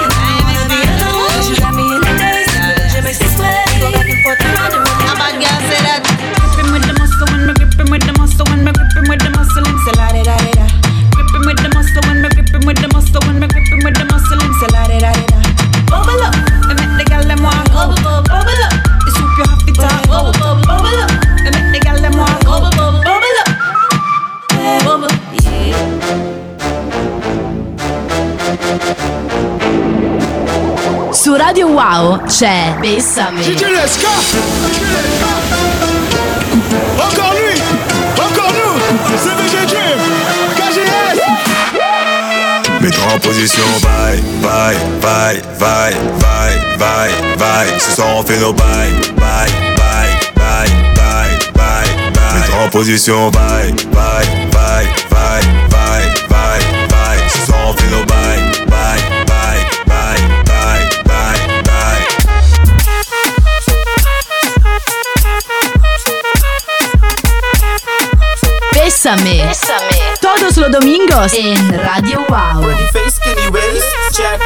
Su 31.26 31.34
Radio 31.34 31.70
Wow 31.70 32.22
c'è 32.28 32.76
Bessame. 32.80 33.42
Encore 37.00 37.34
lui 37.34 37.60
Encore 38.16 38.54
nous 38.54 38.80
C'est 39.18 39.34
VG 39.34 39.66
Dream 39.66 39.98
KGS 40.56 41.20
Mets-toi 42.80 43.06
en 43.12 43.18
position, 43.18 43.64
bye, 43.82 44.22
bye, 44.40 44.78
bye, 45.02 45.42
bye, 45.58 45.96
bye, 46.20 46.78
bye, 46.78 47.12
bye. 47.40 47.80
Ce 47.80 47.96
soir 47.96 48.18
on 48.18 48.24
fait 48.24 48.38
nos 48.38 48.54
bye, 48.54 48.92
bye, 49.16 49.50
bye, 49.76 50.12
bye, 50.36 50.70
bye, 50.94 51.32
bye, 51.56 51.90
bye. 52.14 52.36
Mets-toi 52.36 52.66
en 52.66 52.70
position, 52.70 53.32
bye, 53.32 53.74
bye, 53.92 54.28
bye, 54.52 54.86
bye, 55.10 55.10
bye, 55.10 55.42
bye, 55.72 56.20
bye. 56.20 56.25
Bésame. 69.06 69.54
Todos 70.20 70.58
los 70.58 70.72
domingos 70.72 71.32
en 71.34 71.80
Radio 71.84 72.26
Wow. 72.28 72.64
Pretty 72.64 72.88
face, 72.92 73.16
skinny 73.18 73.48
waist, 73.52 73.86
check. 74.14 74.42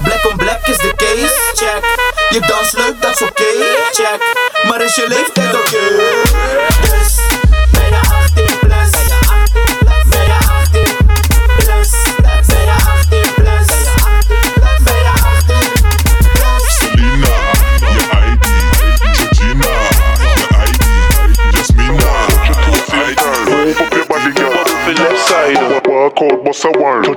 Black 0.00 0.26
on 0.26 0.36
black 0.36 0.68
is 0.68 0.78
the 0.78 0.92
case, 0.96 1.32
check. 1.54 1.84
Je 2.32 2.40
dans 2.40 2.72
leuk, 2.72 3.00
dat 3.00 3.14
is 3.14 3.22
oké, 3.22 3.44
check. 3.92 4.20
Maar 4.68 4.80
is 4.82 4.94
je 4.94 5.08
leeftijd 5.08 5.54
oké? 5.54 5.78
Dus 5.96 5.99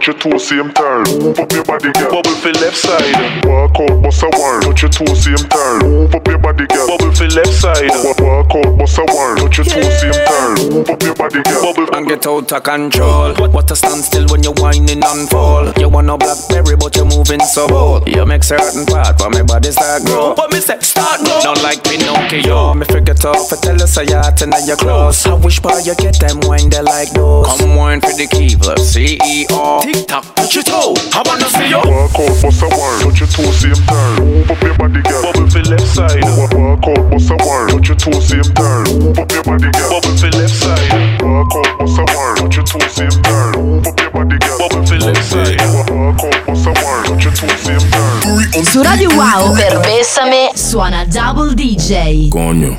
touch 0.03 0.23
your 0.23 0.31
toe, 0.31 0.37
same 0.37 0.73
turn. 0.73 1.03
Move 1.19 1.39
up 1.39 1.51
your 1.51 1.63
body, 1.63 1.91
girl. 1.93 2.11
Bubble 2.11 2.35
for 2.35 2.51
left 2.59 2.75
side. 2.75 3.45
Walk 3.45 3.79
out, 3.79 4.03
bust 4.03 4.23
a 4.23 4.29
word. 4.37 4.63
Touch 4.63 4.81
your 4.81 4.91
toe, 4.91 5.13
same 5.13 5.47
turn. 5.47 5.79
Move 5.79 6.15
up 6.15 6.27
your 6.27 6.39
body, 6.39 6.65
girl. 6.67 6.87
Bubble 6.87 7.11
for 7.15 7.27
left 7.27 7.53
side. 7.53 7.89
Walk 8.03 8.51
out, 8.51 8.77
bust 8.77 8.97
a 8.97 9.05
word. 9.15 9.37
Touch 9.37 9.57
your 9.57 9.65
toe, 9.65 9.89
same 9.95 10.11
turn. 10.27 10.53
Move 10.73 10.89
up 10.89 11.03
your 11.03 11.15
body, 11.15 11.41
girl. 11.43 11.73
Bubble 11.73 11.95
and 11.95 12.07
get 12.07 12.27
out 12.27 12.51
of 12.51 12.63
control. 12.63 13.33
What 13.35 13.71
a 13.71 13.75
standstill 13.75 14.27
when 14.27 14.43
you're 14.43 14.53
whining 14.57 15.03
and 15.03 15.29
fall. 15.29 15.71
You 15.77 15.87
want 15.87 16.07
no 16.07 16.17
blackberry, 16.17 16.75
but 16.75 16.95
you're 16.95 17.05
moving 17.05 17.39
so 17.39 17.67
bold. 17.67 18.07
You 18.07 18.25
make 18.25 18.43
certain 18.43 18.85
part 18.85 19.19
for 19.19 19.29
my 19.29 19.43
body 19.43 19.71
start 19.71 20.03
grow. 20.03 20.33
What 20.33 20.51
me 20.51 20.59
say, 20.59 20.79
start 20.81 21.21
grow. 21.23 21.39
Not 21.43 21.63
like 21.63 21.85
me, 21.87 21.97
no 21.97 22.13
Pinocchio. 22.27 22.73
Me 22.73 22.85
forget 22.85 23.23
off, 23.25 23.53
I 23.53 23.55
tell 23.57 23.81
us 23.81 23.97
I 23.97 24.03
yacht 24.03 24.41
and 24.41 24.53
your 24.67 24.77
clothes. 24.77 25.25
I 25.25 25.33
wish 25.35 25.59
boy 25.61 25.79
you 25.85 25.95
get 25.95 26.19
them 26.19 26.41
wine 26.43 26.69
they 26.69 26.81
like 26.81 27.11
those. 27.11 27.47
Come 27.47 27.75
wine 27.75 28.01
for 28.01 28.11
the 28.11 28.27
Keebler, 28.27 28.75
CEO. 28.75 29.92
Tick 29.93 30.07
tock, 30.07 30.25
touch 30.35 30.55
your 30.55 30.63
toe. 30.63 30.95
I 31.13 31.21
wanna 31.23 31.45
see 31.53 31.69
you. 31.69 31.77
Walk 31.77 32.17
out, 32.17 32.33
bust 32.41 32.63
a 32.63 32.67
word. 32.73 33.01
Touch 33.05 33.19
your 33.21 33.29
toe, 33.29 33.51
same 33.53 33.77
turn. 33.85 34.25
Move 34.25 34.49
up 34.49 34.61
your 34.63 34.73
body, 34.73 35.01
girl. 35.05 35.21
Bubble 35.21 35.47
for 35.47 35.61
left 35.69 35.85
side. 35.85 36.23
Walk 36.57 36.81
out, 36.89 37.11
bust 37.11 37.29
a 37.29 37.37
word. 37.45 37.69
Touch 37.69 37.87
your 37.89 37.97
toe, 38.01 38.19
same 38.19 38.49
turn. 38.57 38.83
Move 38.89 39.19
up 39.19 39.31
your 39.31 39.43
body, 39.43 39.69
girl. 39.69 39.89
Bubble 39.93 40.17
for 40.17 40.31
left 40.33 40.55
side. 40.57 41.21
Walk 41.21 41.53
out, 41.53 41.77
bust 41.77 41.99
a 42.01 42.05
word. 42.09 42.37
Touch 42.41 42.55
your 42.57 42.65
toe, 42.65 42.87
same 42.89 43.21
turn. 43.21 43.51
Move 43.53 43.85
up 43.85 43.99
your 44.01 44.09
body, 44.09 44.37
girl. 44.41 44.57
Bubble 44.57 44.81
for 44.81 44.97
left 44.97 45.25
side. 45.29 45.61
Walk 45.93 46.23
out, 46.25 46.45
bust 46.47 46.65
a 46.65 46.71
word. 46.73 47.05
Touch 47.05 47.23
your 47.25 47.33
toe, 47.37 47.55
same 47.61 47.85
turn. 47.93 48.65
Su 48.65 48.81
Radio 48.81 49.09
Wow 49.13 49.53
per 49.53 49.77
Bessame 49.81 50.51
suona 50.55 51.05
Double 51.05 51.53
DJ. 51.53 52.29
Coño, 52.31 52.77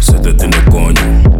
se 0.00 0.18
te 0.18 0.32
tiene. 0.34 0.56
Coño, 0.70 1.33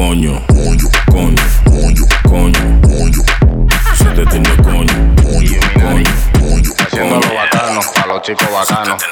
coño. 0.00 0.42
Coño, 0.48 0.88
coño, 1.10 1.42
coño, 1.66 2.04
coño, 2.26 2.80
coño. 2.80 3.22
Se 3.94 4.04
te 4.04 4.26
tiene 4.26 4.56
coño. 4.62 4.94
Coño, 5.22 5.60
coño, 5.74 6.10
coño. 6.40 6.70
Haciendo 6.78 7.20
lo 7.20 7.34
bacano, 7.34 7.80
a 8.02 8.06
los 8.06 8.22
chicos 8.22 8.48
bacanos. 8.50 9.02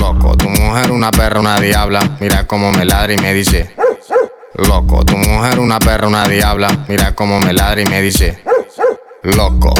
Loco, 0.00 0.36
tu 0.36 0.48
mujer 0.48 0.90
una 0.90 1.12
perra, 1.12 1.38
una 1.38 1.60
diabla. 1.60 2.16
Mira 2.18 2.44
cómo 2.48 2.72
me 2.72 2.84
ladra 2.84 3.12
y 3.12 3.18
me 3.18 3.32
dice. 3.32 3.76
Loco, 4.54 5.04
tu 5.04 5.16
mujer 5.16 5.60
una 5.60 5.78
perra, 5.78 6.08
una 6.08 6.26
diabla. 6.26 6.86
Mira 6.88 7.14
cómo 7.14 7.38
me 7.38 7.52
ladra 7.52 7.80
y 7.80 7.84
me 7.86 8.02
dice. 8.02 8.42
Loco, 9.22 9.72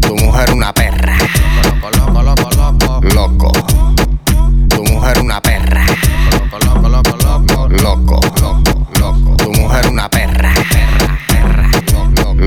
tu 0.00 0.16
mujer 0.16 0.50
una 0.50 0.72
perra. 0.72 1.18
Loco, 1.62 1.90
loco, 1.90 2.22
loco, 2.22 3.00
loco. 3.14 3.52
Tu 4.70 4.82
mujer 4.84 5.20
una 5.20 5.42
perra. 5.42 5.84
Loco, 6.32 6.58
loco, 6.64 6.88
loco, 6.88 7.16
loco. 7.22 7.68
Loco, 7.68 8.20
loco, 8.22 8.40
loco. 8.40 8.79
Mujer 9.70 9.88
una 9.88 10.08
perra. 10.08 10.52
Perra, 10.70 11.08
perra. 11.28 11.70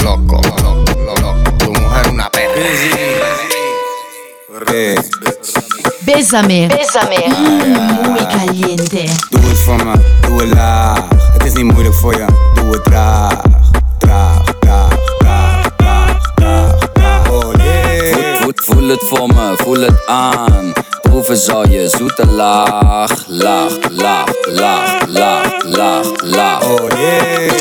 Loco, 0.03 0.41
loco, 0.43 0.61
loco, 0.61 1.21
loco. 1.21 1.51
Tu 1.57 1.71
mujer 1.71 2.09
una 2.09 2.29
perra. 2.29 2.53
Bésame. 6.01 6.67
Bésame. 6.67 7.23
Mm, 7.27 8.11
muy 8.11 8.25
caliente. 8.25 9.09
Doe 9.29 9.41
het 9.41 9.57
voor 9.57 9.85
me, 9.85 9.93
doe 10.21 10.41
het 10.41 10.53
laag. 10.53 11.07
Het 11.33 11.45
is 11.45 11.53
niet 11.53 11.71
moeilijk 11.71 11.95
voor 11.95 12.13
je, 12.13 12.25
doe 12.55 12.71
het 12.71 12.83
traag. 12.83 13.41
Traag, 13.97 14.43
traag, 14.59 14.97
traag, 15.17 15.71
traag, 15.75 16.21
traag, 16.35 16.89
traag. 16.93 17.29
Oh 17.29 17.53
yeah. 17.55 18.41
Voel, 18.41 18.51
voel 18.55 18.87
het 18.87 19.03
voor 19.09 19.27
me, 19.27 19.53
voel 19.57 19.79
het 19.79 20.07
aan. 20.07 20.73
Rufe 21.13 21.35
Säue, 21.35 21.87
Sute 21.87 22.25
lach, 22.25 23.27
lach, 23.27 23.71
lach, 23.91 24.27
lach, 24.47 25.07
lach, 25.07 25.63
lach, 25.63 26.07
lach. 26.23 26.63
Oh 26.63 26.89
yeah. 26.89 27.53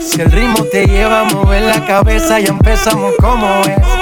Si 0.00 0.20
el 0.22 0.32
ritmo 0.32 0.64
te 0.64 0.86
lleva 0.86 1.20
a 1.20 1.24
mover 1.24 1.62
la 1.62 1.86
cabeza 1.86 2.40
y 2.40 2.46
empezamos 2.46 3.12
como 3.20 3.46
es. 3.66 4.01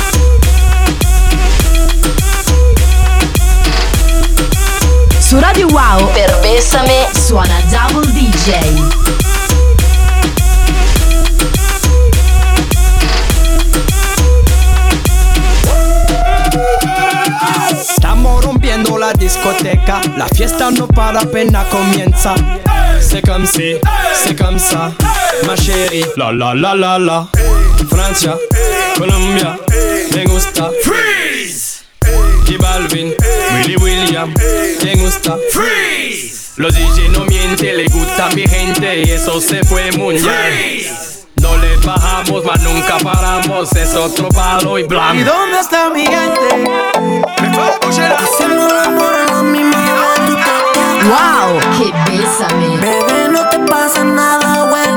Su 5.31 5.39
Radio 5.39 5.65
Wow 5.67 6.11
per 6.11 6.39
Bessame 6.41 7.07
suona 7.13 7.55
Double 7.69 8.05
DJ. 8.11 8.51
Estamos 17.79 18.43
rompiendo 18.43 18.97
la 18.97 19.13
discoteca, 19.13 20.01
la 20.17 20.27
fiesta 20.27 20.69
no 20.69 20.85
para 20.85 21.21
apenas 21.21 21.65
comienza. 21.67 22.35
C'est 22.99 23.25
comme 23.25 23.45
si, 23.45 23.79
c'est 24.13 24.35
comme 24.37 24.59
ça, 24.59 24.91
ma 25.47 25.55
chérie. 25.55 26.03
La 26.17 26.33
la 26.33 26.53
la 26.53 26.75
la 26.75 26.99
la. 26.99 27.27
Francia, 27.89 28.37
Colombia, 28.97 29.57
me 30.13 30.25
gusta. 30.25 30.71
J 32.51 32.57
Balvin, 32.57 33.15
Willy 33.53 33.77
William, 33.77 34.33
me 34.83 34.95
gusta. 34.95 35.37
Freeze. 35.51 36.51
Los 36.57 36.73
DJ 36.75 37.07
no 37.07 37.23
mienten, 37.23 37.77
le 37.77 37.87
gusta 37.87 38.25
a 38.25 38.29
mi 38.31 38.45
gente 38.45 39.03
y 39.05 39.11
eso 39.11 39.39
se 39.39 39.63
fue 39.63 39.89
mundial. 39.93 40.51
No 41.41 41.55
le 41.55 41.77
bajamos, 41.77 42.43
mas 42.43 42.61
nunca 42.61 42.97
paramos, 42.97 43.71
es 43.73 43.95
otro 43.95 44.27
palo 44.27 44.77
y 44.77 44.81
¿Y 44.81 44.83
blanco. 44.83 45.23
dónde 45.31 45.59
está 45.61 45.89
mi 45.91 46.05
gente? 46.05 46.91
Haciendo 48.19 48.67
el 48.67 48.79
amor 48.79 49.13
a 49.13 49.31
la 49.31 49.43
misma 49.43 49.71
Wow, 51.07 51.57
que 51.77 52.11
bésame. 52.11 52.77
Bebé, 52.77 53.29
no 53.31 53.47
te 53.49 53.59
pasa 53.59 54.03
nada, 54.03 54.65
vuélvete 54.65 54.90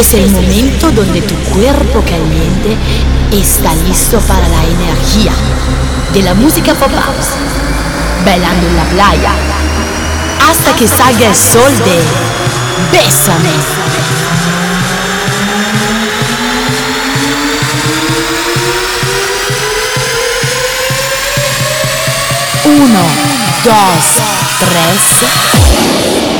es 0.00 0.14
el 0.14 0.30
momento 0.30 0.92
donde 0.92 1.20
tu 1.22 1.34
cuerpo 1.50 2.00
caliente 2.02 2.76
está 3.32 3.74
listo 3.74 4.20
para 4.20 4.46
la 4.46 4.64
energía 4.64 5.32
de 6.14 6.22
la 6.22 6.34
música 6.34 6.72
pop 6.74 6.92
house, 6.94 7.30
bailando 8.24 8.68
en 8.68 8.76
la 8.76 8.84
playa, 8.84 9.32
hasta 10.48 10.76
que 10.76 10.86
salga 10.86 11.26
el 11.26 11.34
sol 11.34 11.76
de 11.78 12.00
Bésame. 12.92 13.50
Uno, 22.64 23.02
dos, 23.64 24.04
tres. 24.60 26.37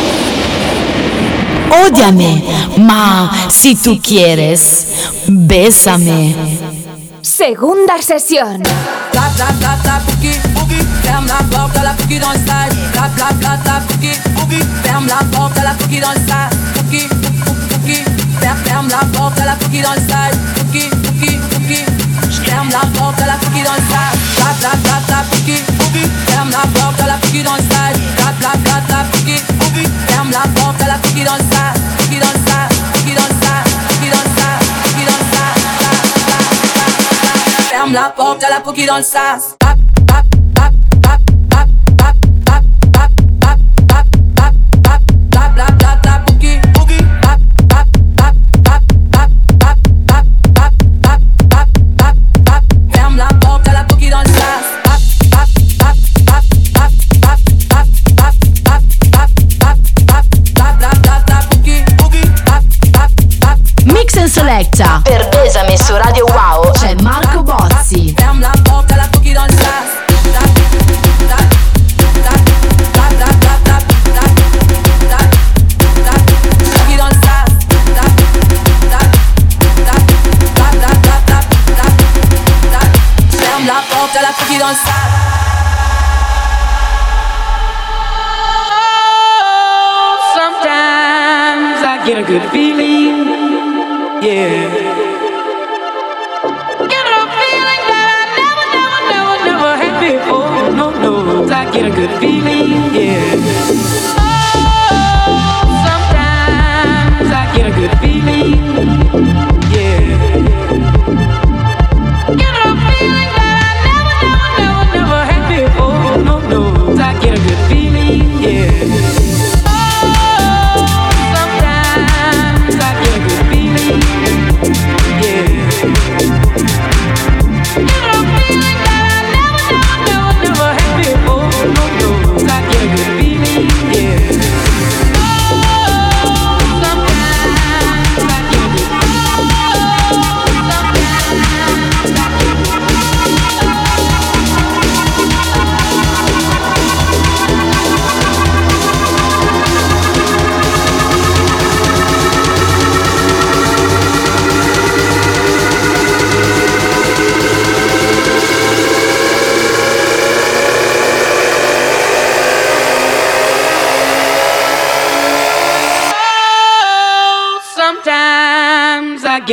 Ódiame, 1.70 2.44
ma 2.78 3.30
si 3.50 3.74
tú 3.74 4.00
quieres, 4.02 4.86
bésame. 5.26 6.34
Segunda 7.22 8.00
sesión. 8.02 8.62
ferme 22.48 22.70
la 22.70 22.80
porte, 22.98 23.16
t'as 23.16 23.26
la 23.26 23.34
cookie 23.34 23.62
dans 23.62 23.74
le 23.74 23.82
stade. 23.88 24.18
Blap, 24.36 24.56
blap, 24.60 24.78
blap, 24.82 25.02
la 25.08 25.22
cookie, 25.30 25.62
boogie. 25.78 26.10
Ferme 26.26 26.50
la 26.50 26.64
porte, 26.80 26.96
t'as 26.96 27.06
la 27.06 27.18
cookie 27.18 27.42
dans 27.42 27.54
le 27.54 27.62
stade. 27.62 27.98
Blap, 28.16 28.34
blap, 28.38 28.58
blap, 28.58 28.88
la 28.88 29.04
cookie, 29.12 29.42
boogie. 29.58 29.88
Ferme 30.08 30.30
la 30.30 30.44
porte, 30.54 30.76
t'as 30.78 30.86
la 30.86 30.98
cookie 30.98 31.24
dans 31.24 31.36
le 31.36 31.44
stade. 31.44 31.78
Dans 32.08 32.16
le 32.16 32.38
dans 33.14 33.22
le 33.22 33.34
dans 33.38 33.52
le. 33.52 33.68
Ferme 37.70 37.92
la 37.92 38.12
porte, 38.16 38.38
t'as 38.40 38.50
la 38.50 38.60
cookie 38.60 38.86
dans 38.86 38.96
le 38.96 39.02
stade. 39.02 39.57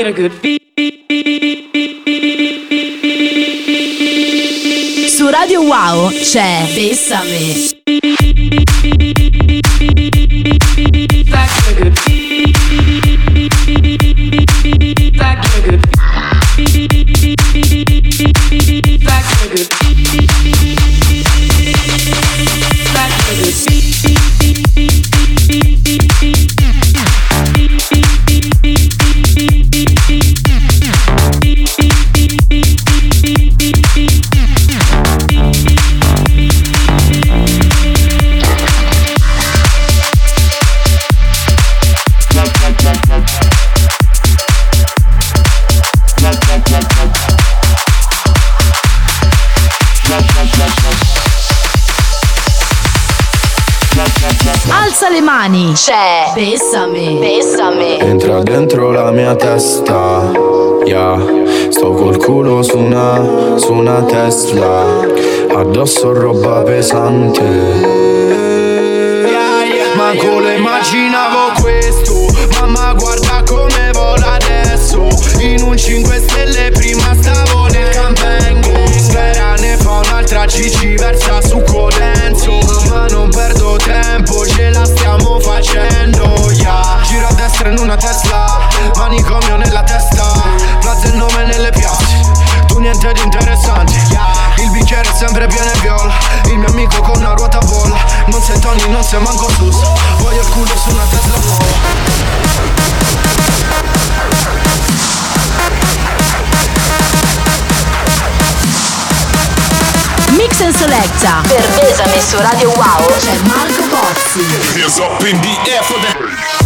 Get 0.06 0.20
a 0.20 0.22
good 0.22 0.34
feeling. 0.34 0.60
Su 5.08 5.30
Radio 5.30 5.62
Wow 5.62 6.10
c'è 6.10 6.68
Bessame. 6.74 7.75
Mani. 55.46 55.74
C'è 55.74 56.32
Bessame. 56.34 57.18
Bessame. 57.20 57.98
Entra 58.00 58.42
dentro 58.42 58.92
la 58.92 59.12
mia 59.12 59.36
testa, 59.36 60.32
yeah. 60.86 61.18
Sto 61.70 61.92
col 61.92 62.18
culo 62.18 62.62
su 62.64 62.78
una, 62.78 63.58
su 63.58 63.74
una 63.74 64.04
Tesla, 64.04 64.86
addosso 65.56 66.14
roba 66.14 66.62
pesante. 66.62 67.44
Manco 69.96 70.40
lo 70.40 70.50
immaginavo 70.50 71.15
questo 71.15 71.15
Sempre 95.16 95.48
pieno 95.48 95.72
e 95.72 95.80
viola. 95.80 96.14
Il 96.48 96.58
mio 96.60 96.68
amico 96.68 97.02
con 97.02 97.16
una 97.16 97.34
ruota 97.34 97.60
vola. 97.60 97.96
Non 98.28 98.42
sei 98.42 98.60
Tony, 98.60 98.90
non 98.90 99.02
sei 99.02 99.22
manco 99.22 99.50
sus. 99.50 99.82
Voglio 100.18 100.42
il 100.42 100.48
culo 100.50 100.76
su 100.76 100.90
una 100.90 101.04
Tesla 101.10 101.38
nuova 101.38 101.66
Mix 110.32 110.60
and 110.60 110.76
Selecta. 110.76 111.42
Per 111.48 111.66
Pesame 111.80 112.16
messo 112.16 112.42
Radio 112.42 112.72
Wow. 112.72 113.18
C'è 113.18 113.38
Marco 113.44 113.84
Pozzi. 113.88 114.46
Here's 114.78 114.98
up 114.98 115.22
in 115.26 115.40
the 115.40 115.72
air 115.72 115.84
for 115.84 115.98
the... 116.02 116.65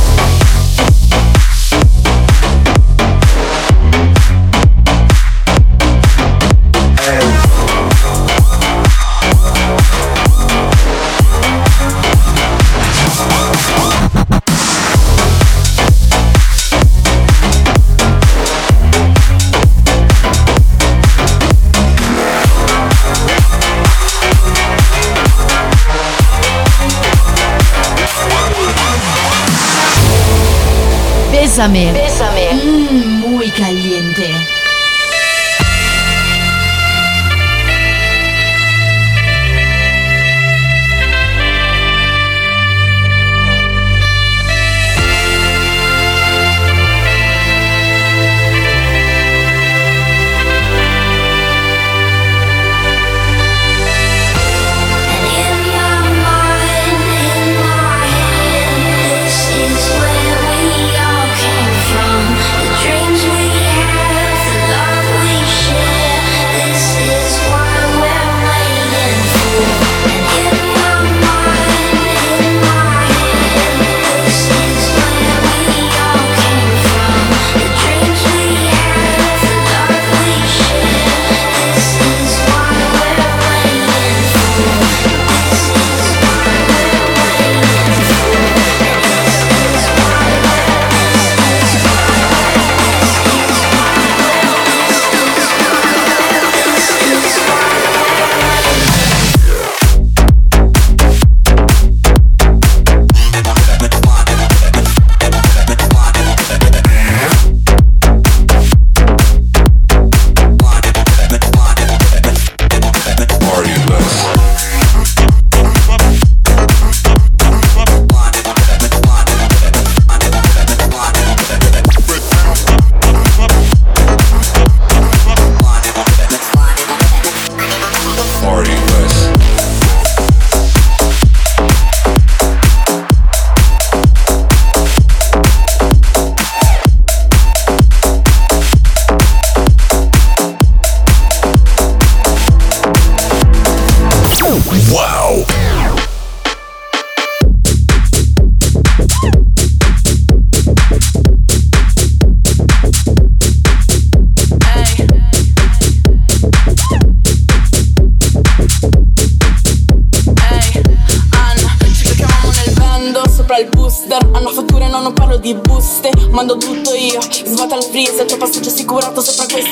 Bésame. 31.60 32.09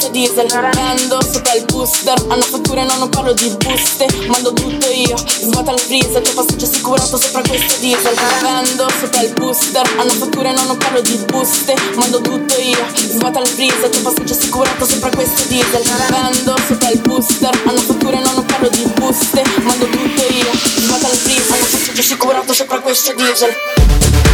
Diesel. 0.09 0.47
Prendo 0.47 1.21
sopra 1.21 1.53
il 1.53 1.63
booster 1.65 2.17
Hanno 2.27 2.41
fatture 2.41 2.83
no 2.83 2.97
non 2.97 3.09
parlo 3.09 3.31
di 3.31 3.55
buste. 3.57 4.05
Mando 4.27 4.51
tutto 4.51 4.87
io 4.89 5.15
Svuota 5.17 5.71
il 5.71 5.79
freezer 5.79 6.21
Tuo 6.21 6.33
passaggio 6.43 6.65
assicurato 6.65 7.17
sopra 7.17 7.41
questo 7.47 7.79
diesel. 7.79 8.13
Prendo 8.39 8.85
sopra 8.99 9.21
il 9.21 9.33
booster 9.33 9.89
Hanno 9.97 10.11
fatture 10.11 10.51
no 10.51 10.63
non 10.63 10.77
parlo 10.77 10.99
di 10.99 11.15
buste. 11.27 11.73
Mando 11.95 12.19
tutto 12.19 12.57
io 12.59 12.85
Svuota 12.95 13.39
il 13.39 13.47
freezer 13.47 13.89
Tuo 13.89 14.01
passaggio 14.01 14.33
assicurato 14.33 14.85
sopra 14.85 15.09
questo 15.09 15.47
diesel. 15.47 15.83
Prendo 16.07 16.55
sopra 16.67 16.89
il 16.89 16.99
booster 16.99 17.61
Hanno 17.65 17.79
fatture 17.79 18.19
no 18.19 18.31
non 18.33 18.45
parlo 18.45 18.67
di 18.67 18.83
buste. 18.95 19.41
Mando 19.61 19.85
tutto 19.85 20.21
io 20.21 20.51
Svuota 20.83 21.07
il 21.07 21.17
freezer 21.17 21.53
Hanno 21.53 21.65
passaggio 21.71 22.01
assicurato 22.01 22.53
sopra 22.53 22.79
questo 22.79 23.13
diesel 23.13 24.26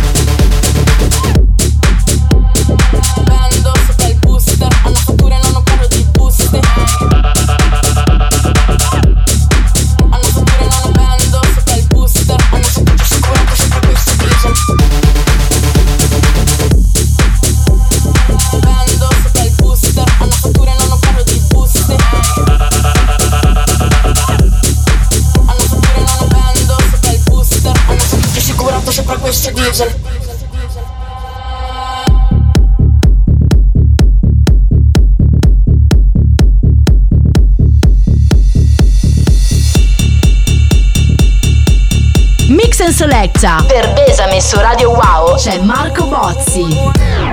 Selecta. 42.93 43.63
Per 43.67 43.91
Besame 43.93 44.39
su 44.39 44.57
Radio 44.59 44.91
Wow 44.91 45.35
c'è 45.35 45.59
Marco 45.59 46.05
Bozzi. 46.05 47.32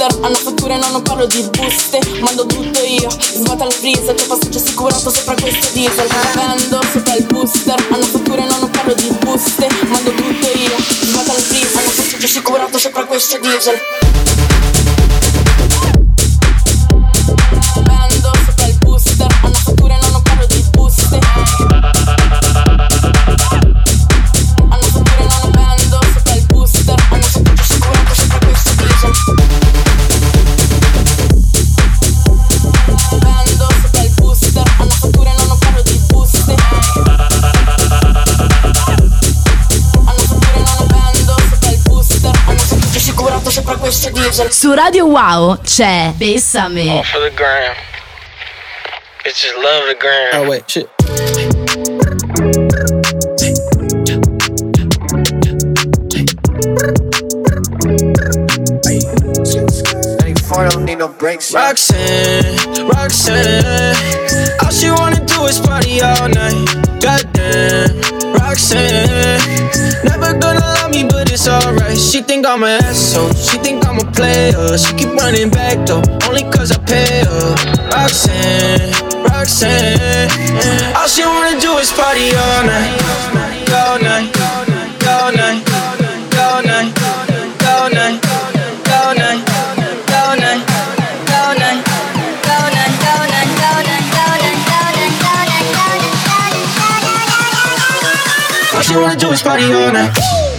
Booster. 0.00 0.24
Hanno 0.24 0.34
fatture, 0.34 0.78
no, 0.78 0.88
non 0.90 1.02
parlo 1.02 1.26
di 1.26 1.48
buste. 1.50 2.00
Mando 2.20 2.46
tutto 2.46 2.80
io, 2.82 3.10
svuota 3.10 3.66
il 3.66 3.72
freezer. 3.72 4.14
Tuo 4.14 4.36
passaggio 4.36 4.58
assicurato 4.58 5.10
sopra 5.10 5.34
questo 5.40 5.68
diesel. 5.72 6.08
Vendo 6.34 6.80
sopra 6.92 7.14
il 7.16 7.24
booster. 7.24 7.86
Hanno 7.90 8.04
fatture, 8.04 8.44
no, 8.46 8.58
non 8.58 8.70
parlo 8.70 8.94
di 8.94 9.08
buste 9.20 9.68
Mando 9.88 10.10
tutto 10.12 10.46
io, 10.46 10.76
svuota 11.02 11.32
il 11.34 11.42
freezer 11.42 11.82
posso 11.82 12.16
più 12.16 12.24
assicurato 12.26 12.78
sopra 12.78 13.04
questo 13.04 13.38
diesel 13.38 14.49
Su 44.30 44.72
Radio 44.74 45.06
Wow 45.06 45.58
c'è 45.62 46.12
Bessame. 46.16 46.88
All 46.88 46.98
oh, 46.98 47.02
for 47.02 47.20
the 47.20 47.32
gram. 47.34 47.74
Bitches 49.24 49.54
love 49.56 49.86
the 49.88 49.96
gram. 49.98 50.30
Oh 50.34 50.48
wait, 50.48 50.70
shit. 50.70 50.88
don't 60.70 60.84
need 60.84 60.98
no 60.98 61.08
breaks. 61.08 61.52
Roxanne, 61.52 62.44
Roxanne, 62.88 63.94
all 64.62 64.70
she 64.70 64.90
wanna 64.90 65.24
do 65.26 65.46
is 65.46 65.58
party 65.58 66.00
all 66.00 66.28
night. 66.28 66.66
Goddamn, 67.00 68.00
Roxanne, 68.34 68.99
She 72.10 72.20
think 72.22 72.44
I'm 72.44 72.64
an 72.64 72.82
asshole, 72.82 73.32
she 73.34 73.56
think 73.58 73.86
I'm 73.86 73.96
a 73.96 74.10
player. 74.10 74.76
She 74.76 74.92
keep 74.94 75.14
running 75.14 75.48
back 75.48 75.86
though, 75.86 76.02
only 76.26 76.42
cause 76.42 76.72
I 76.72 76.78
pay 76.82 77.22
her. 77.22 77.54
Roxanne, 77.94 78.90
Roxanne, 79.22 80.28
all 80.96 81.06
she 81.06 81.22
wanna 81.22 81.60
do 81.60 81.78
is 81.78 81.92
party 81.92 82.34
all 82.34 82.66
night, 82.66 82.98
all 83.70 84.00
night, 84.02 84.36
all 84.42 84.66
night, 84.66 85.06
all 85.06 85.30
night, 85.30 85.62
all 86.42 86.62
night, 86.64 87.00
all 98.74 98.82
she 98.82 98.96
wanna 98.96 99.14
do 99.14 99.30
is 99.30 99.42
party 99.42 99.72
all 99.72 99.92
night. 99.92 100.49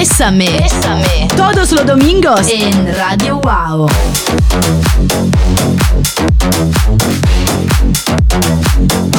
Bésame. 0.00 0.46
Bésame. 0.46 1.28
Todos 1.36 1.72
los 1.72 1.84
domingos 1.84 2.48
en 2.48 2.96
Radio 2.96 3.36
Wow. 3.36 3.82
All 3.82 3.90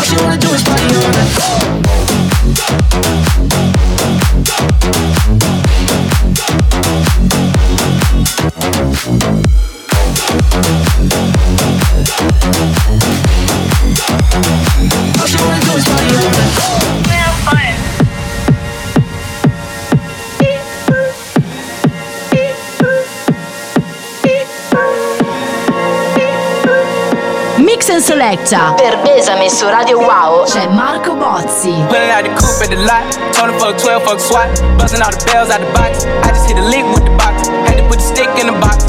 she 0.04 0.16
wanna 0.24 0.38
do 0.40 0.52
is 0.56 0.64
party 0.64 0.96
all 0.96 1.12
night. 1.12 1.62
Selecta. 28.32 28.76
Per 28.78 28.98
Bésame 29.02 29.50
su 29.50 29.68
Radio 29.68 30.00
Wow 30.00 30.46
c'è 30.46 30.66
Marco 30.68 31.16
Bozzi. 31.16 31.84
Pulling 31.90 32.12
out 32.12 32.24
the 32.24 32.32
coupe 32.40 32.64
at 32.64 32.70
the 32.70 32.78
lot. 32.78 33.04
Told 33.36 33.52
him 33.52 33.60
fuck 33.60 33.76
12, 33.78 34.04
fuck 34.04 34.20
SWAT. 34.22 34.48
Busting 34.78 35.02
all 35.02 35.12
the 35.12 35.20
bells 35.26 35.50
out 35.52 35.60
the 35.60 35.68
box. 35.76 36.06
I 36.24 36.32
just 36.32 36.48
hit 36.48 36.56
a 36.58 36.64
lick 36.64 36.86
with 36.96 37.04
the 37.04 37.12
box. 37.20 37.50
Had 37.68 37.76
to 37.76 37.84
put 37.92 38.00
the 38.00 38.08
stick 38.08 38.32
in 38.40 38.48
the 38.48 38.56
box. 38.64 38.88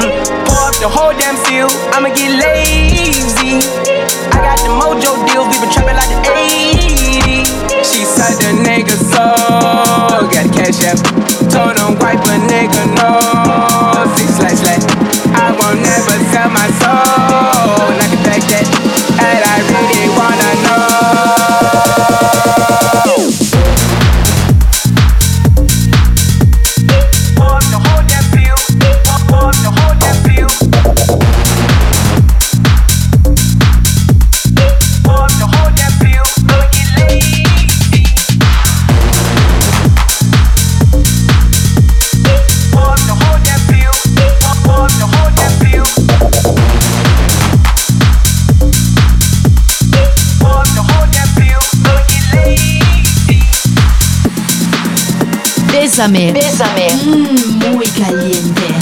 Mm. 0.00 0.08
Pour 0.48 0.56
up 0.64 0.76
the 0.80 0.88
whole 0.88 1.12
damn 1.12 1.36
seal. 1.44 1.68
I'ma 1.92 2.16
get 2.16 2.32
lazy. 2.32 3.60
I 4.32 4.40
got 4.40 4.56
the 4.64 4.72
mojo 4.72 5.20
deals. 5.28 5.52
We 5.52 5.60
been 5.60 5.68
trapping 5.68 6.00
like 6.00 6.08
the 6.08 6.32
80s. 6.32 7.52
She 7.84 8.08
said 8.08 8.40
the 8.40 8.56
nigga 8.56 8.96
so. 8.96 9.36
Got 10.32 10.48
the 10.48 10.52
cash 10.56 10.80
app. 10.88 10.96
Told 11.52 11.76
him 11.76 12.00
wipe 12.00 12.24
a 12.24 12.40
nigga 12.48 12.88
no. 12.96 13.20
Six 14.16 14.40
slash 14.40 14.64
slash. 14.64 14.84
I 15.36 15.52
won't 15.60 15.84
never 15.84 16.16
sell 16.32 16.48
my 16.48 16.68
soul. 16.80 18.01
Bésame. 55.92 56.32
Bésame. 56.32 56.86
Mm, 57.04 57.70
muy 57.70 57.86
caliente. 57.88 58.81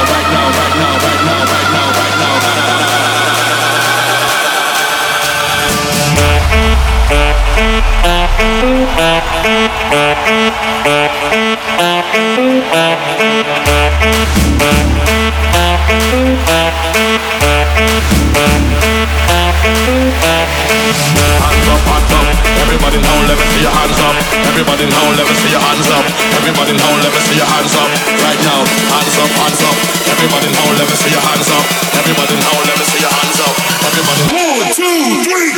Everybody 30.21 30.53
now, 30.53 30.69
let 30.77 30.85
me 30.87 30.95
see 30.95 31.09
your 31.09 31.21
hands 31.21 31.49
up. 31.49 31.65
Everybody 31.97 32.35
now, 32.37 32.53
let 32.61 32.77
me 32.77 32.85
see 32.85 33.01
your 33.01 33.09
hands 33.09 33.39
up. 33.41 33.53
Everybody. 33.85 34.21
One, 34.31 34.69
two, 34.73 35.23
three. 35.25 35.50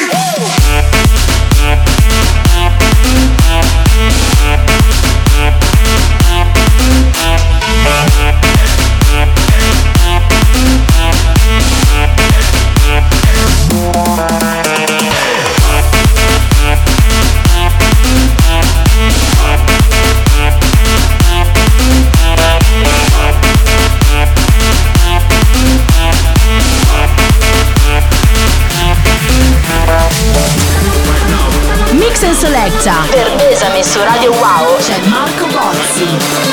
Selecta. 32.64 33.06
Per 33.10 33.36
Besame 33.36 33.84
su 33.84 34.02
Radio 34.02 34.32
Wow 34.32 34.78
c'è 34.78 34.98
Marco 35.08 35.46
Bozzi. 35.48 36.53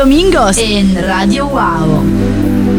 Domingos 0.00 0.56
en 0.56 0.96
Radio 1.06 1.46
Wow. 1.46 2.69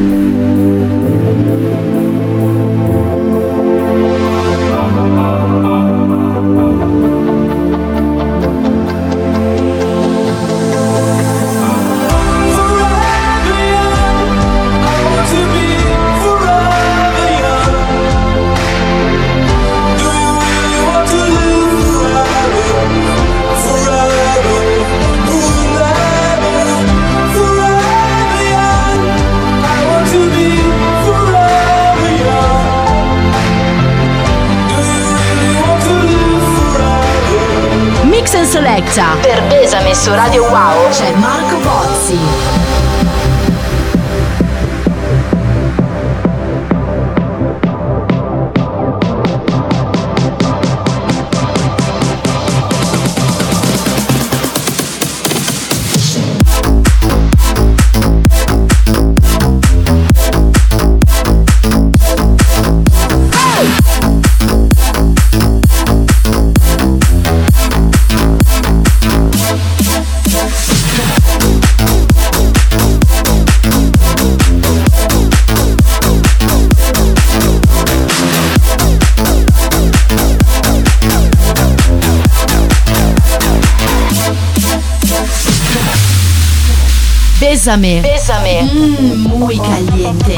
Bésame. 87.62 88.01
Bésame. 88.01 88.64
Mm, 88.64 89.38
muy 89.38 89.55
caliente. 89.55 90.34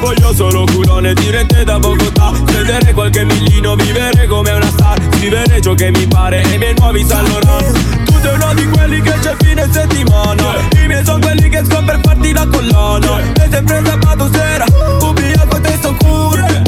Voglio 0.00 0.32
solo 0.32 0.64
culone 0.72 1.14
dirette 1.14 1.64
da 1.64 1.80
Bogotà. 1.80 2.30
Prendere 2.44 2.92
qualche 2.92 3.24
millino, 3.24 3.74
vivere 3.74 4.24
come 4.28 4.52
una 4.52 4.70
star. 4.70 5.00
Scrivere 5.16 5.60
ciò 5.60 5.74
che 5.74 5.90
mi 5.90 6.06
pare 6.06 6.42
e 6.42 6.54
i 6.54 6.58
miei 6.58 6.74
nuovi 6.78 7.04
San 7.04 7.24
Laurent 7.24 8.04
Tu 8.04 8.12
sei 8.22 8.34
uno 8.34 8.54
di 8.54 8.68
quelli 8.68 9.00
che 9.00 9.14
c'è 9.20 9.34
fine 9.40 9.68
settimana. 9.68 10.54
I 10.80 10.86
miei 10.86 11.04
sono 11.04 11.18
quelli 11.18 11.48
che 11.48 11.58
escono 11.58 11.84
per 11.84 11.98
farti 12.00 12.32
la 12.32 12.46
collana. 12.46 13.20
E 13.20 13.48
sempre 13.50 13.82
sabato 13.84 14.30
sera 14.32 14.64
Ubriaco 15.00 15.60
te 15.60 15.74
sto 15.76 15.92
pure 15.94 16.62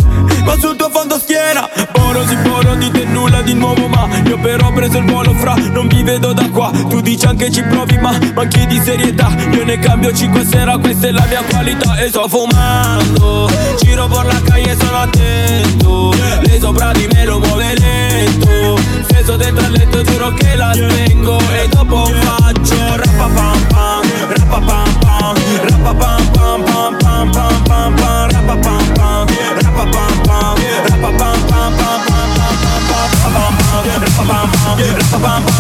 Ma 0.45 0.57
sul 0.59 0.75
tuo 0.75 0.91
fondo 0.91 1.17
schiena. 1.17 1.71
Oro 1.93 2.27
si 2.27 2.35
poro 2.39 2.75
di 2.75 2.91
te 2.91 3.05
nulla 3.05 3.41
di 3.43 3.55
nuovo 3.55 3.87
però 4.45 4.69
ho 4.69 4.73
preso 4.73 4.99
il 4.99 5.11
volo 5.11 5.33
fra 5.33 5.55
Non 5.55 5.89
vi 5.89 6.03
vedo 6.03 6.35
da 6.35 6.47
qua. 6.51 6.71
Tu 6.91 7.01
dici 7.01 7.25
anche 7.25 7.51
ci 7.51 7.63
provi 7.63 7.97
ma 7.97 8.17
manchi 8.35 8.67
di 8.67 8.79
serietà. 8.79 9.35
Io 9.53 9.65
ne 9.65 9.79
cambio 9.79 10.13
5 10.13 10.45
sera 10.45 10.77
Questa 10.77 11.07
è 11.07 11.11
la 11.11 11.25
mia 11.27 11.43
qualità. 11.49 11.97
E 11.97 12.09
sto 12.09 12.29
fumando 12.29 13.51
Giro 13.81 14.07
per 14.07 14.27
la 14.27 14.41
calle 14.45 14.77
sono 14.79 14.99
attento. 14.99 16.13
Lei 16.43 16.61
sopra 16.61 16.93
di 16.93 17.09
me 17.13 17.25
lo 17.25 17.39
muove 17.39 17.75
lento. 17.79 18.79
Steso 19.09 19.37
dentro 19.37 19.65
al 19.65 19.73
letto 19.73 20.03
giuro 20.03 20.35
che 20.35 20.55
la 20.57 20.73
spengo. 20.75 21.39
E 21.39 21.69
dopo 21.69 22.05
faccio 22.05 22.97
rappa 22.97 23.29
pam 23.35 23.67
pam 23.69 24.03
Rappa 24.29 24.61
pam 24.61 24.99
pam 24.99 25.35
Rappa 25.69 25.95
pam 25.95 26.31
pam 26.33 26.65
pam 26.65 26.99
pam 26.99 27.31
pam 27.31 27.95
pam 27.95 28.31
Rappa 28.31 28.57
pam 28.57 28.93
pam 28.93 29.27
Rappa 29.59 29.85
pam 29.91 30.21
pam 30.23 30.54
bump. 35.25 35.54